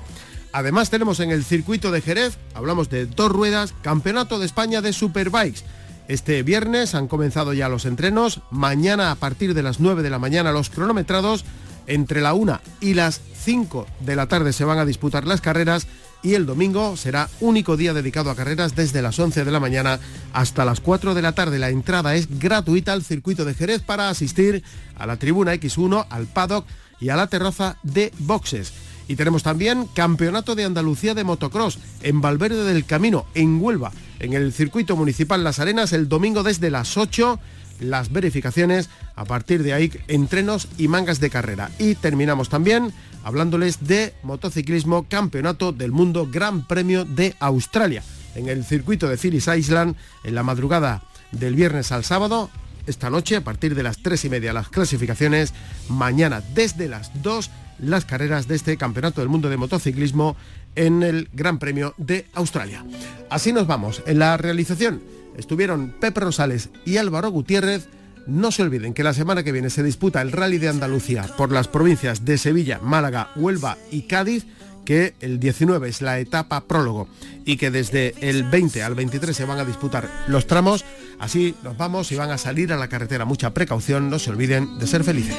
Además 0.52 0.90
tenemos 0.90 1.20
en 1.20 1.32
el 1.32 1.44
circuito 1.44 1.92
de 1.92 2.02
Jerez, 2.02 2.38
hablamos 2.54 2.90
de 2.90 3.06
dos 3.06 3.32
ruedas, 3.32 3.74
Campeonato 3.82 4.40
de 4.40 4.46
España 4.46 4.82
de 4.82 4.94
Superbikes. 4.94 5.62
Este 6.08 6.42
viernes 6.42 6.96
han 6.96 7.08
comenzado 7.08 7.54
ya 7.54 7.70
los 7.70 7.86
entrenos, 7.86 8.42
mañana 8.50 9.12
a 9.12 9.16
partir 9.16 9.54
de 9.54 9.62
las 9.62 9.80
9 9.80 10.02
de 10.02 10.10
la 10.10 10.18
mañana 10.18 10.52
los 10.52 10.72
cronometrados 10.72 11.46
entre 11.90 12.22
la 12.22 12.34
1 12.34 12.62
y 12.80 12.94
las 12.94 13.20
5 13.44 13.86
de 14.00 14.16
la 14.16 14.28
tarde 14.28 14.54
se 14.54 14.64
van 14.64 14.78
a 14.78 14.86
disputar 14.86 15.28
las 15.28 15.42
carreras 15.42 15.88
y 16.22 16.34
el 16.36 16.46
domingo 16.46 16.98
será 16.98 17.30
único 17.40 17.78
día 17.78 17.94
dedicado 17.94 18.30
a 18.30 18.36
carreras 18.36 18.76
desde 18.76 19.02
las 19.02 19.18
11 19.20 19.46
de 19.46 19.52
la 19.52 19.60
mañana 19.60 20.00
hasta 20.34 20.66
las 20.66 20.82
4 20.82 21.14
de 21.14 21.22
la 21.22 21.34
tarde. 21.34 21.60
La 21.60 21.70
entrada 21.70 22.16
es 22.16 22.40
gratuita 22.40 22.94
al 22.94 23.04
circuito 23.04 23.46
de 23.46 23.54
Jerez 23.54 23.82
para 23.82 24.10
asistir 24.10 24.64
a 24.98 25.06
la 25.06 25.18
tribuna 25.18 25.54
X1, 25.54 26.08
al 26.10 26.28
paddock 26.28 26.66
y 27.00 27.10
a 27.10 27.16
la 27.16 27.28
terraza 27.28 27.78
de 27.84 28.12
boxes. 28.20 28.74
Y 29.08 29.16
tenemos 29.16 29.42
también 29.42 29.88
Campeonato 29.96 30.56
de 30.56 30.66
Andalucía 30.66 31.16
de 31.16 31.24
Motocross 31.24 31.80
en 32.04 32.22
Valverde 32.22 32.64
del 32.66 32.86
Camino, 32.86 33.26
en 33.34 33.60
Huelva, 33.62 33.92
en 34.20 34.34
el 34.34 34.54
circuito 34.54 34.96
municipal 34.96 35.44
Las 35.44 35.60
Arenas, 35.60 35.94
el 35.94 36.10
domingo 36.10 36.44
desde 36.44 36.70
las 36.70 36.96
8 36.96 37.40
las 37.80 38.12
verificaciones, 38.12 38.90
a 39.16 39.26
partir 39.26 39.64
de 39.64 39.74
ahí 39.74 39.92
entrenos 40.08 40.68
y 40.78 40.88
mangas 40.88 41.20
de 41.20 41.30
carrera. 41.30 41.70
Y 41.80 41.96
terminamos 41.96 42.50
también 42.50 42.94
hablándoles 43.24 43.88
de 43.88 44.14
motociclismo 44.24 45.08
Campeonato 45.10 45.72
del 45.72 45.92
Mundo 45.92 46.28
Gran 46.32 46.66
Premio 46.68 47.06
de 47.06 47.36
Australia, 47.40 48.04
en 48.36 48.48
el 48.50 48.64
circuito 48.64 49.08
de 49.08 49.18
Phillips 49.18 49.48
Island, 49.48 49.96
en 50.24 50.36
la 50.36 50.44
madrugada 50.44 51.04
del 51.32 51.56
viernes 51.56 51.92
al 51.92 52.04
sábado, 52.04 52.50
esta 52.88 53.10
noche 53.10 53.36
a 53.36 53.44
partir 53.44 53.76
de 53.76 53.84
las 53.84 54.02
3 54.02 54.26
y 54.26 54.30
media 54.30 54.54
las 54.54 54.70
clasificaciones, 54.70 55.54
mañana 55.90 56.42
desde 56.54 56.88
las 56.88 57.12
2 57.22 57.52
las 57.80 58.06
carreras 58.06 58.48
de 58.48 58.56
este 58.56 58.78
Campeonato 58.78 59.22
del 59.22 59.30
Mundo 59.30 59.50
de 59.50 59.58
Motociclismo 59.58 60.36
en 60.76 61.04
el 61.04 61.30
Gran 61.34 61.60
Premio 61.60 61.94
de 61.98 62.28
Australia. 62.34 62.84
Así 63.30 63.54
nos 63.54 63.68
vamos. 63.68 64.04
En 64.06 64.20
la 64.20 64.38
realización 64.38 65.02
estuvieron 65.38 65.94
Pepe 66.00 66.22
Rosales 66.22 66.70
y 66.86 66.98
Álvaro 66.98 67.30
Gutiérrez. 67.30 67.88
No 68.28 68.52
se 68.52 68.64
olviden 68.64 68.94
que 68.94 69.04
la 69.04 69.14
semana 69.14 69.44
que 69.44 69.52
viene 69.52 69.70
se 69.70 69.84
disputa 69.84 70.22
el 70.22 70.32
Rally 70.32 70.58
de 70.58 70.70
Andalucía 70.70 71.26
por 71.38 71.52
las 71.52 71.68
provincias 71.68 72.26
de 72.26 72.38
Sevilla, 72.38 72.80
Málaga, 72.82 73.32
Huelva 73.36 73.78
y 73.92 74.04
Cádiz, 74.04 74.46
que 74.86 75.14
el 75.20 75.40
19 75.40 75.88
es 75.88 76.02
la 76.02 76.20
etapa 76.20 76.62
prólogo 76.62 77.08
y 77.46 77.58
que 77.58 77.72
desde 77.72 78.16
el 78.22 78.44
20 78.44 78.84
al 78.84 78.96
23 78.96 79.36
se 79.36 79.46
van 79.46 79.60
a 79.60 79.66
disputar 79.66 80.10
los 80.28 80.48
tramos. 80.48 80.86
Así 81.20 81.56
nos 81.64 81.78
vamos 81.78 82.12
y 82.12 82.16
van 82.16 82.32
a 82.32 82.38
salir 82.38 82.72
a 82.74 82.78
la 82.78 82.88
carretera. 82.88 83.26
Mucha 83.26 83.54
precaución, 83.54 84.10
no 84.10 84.20
se 84.20 84.32
olviden 84.32 84.80
de 84.80 84.88
ser 84.88 85.04
felices. 85.04 85.36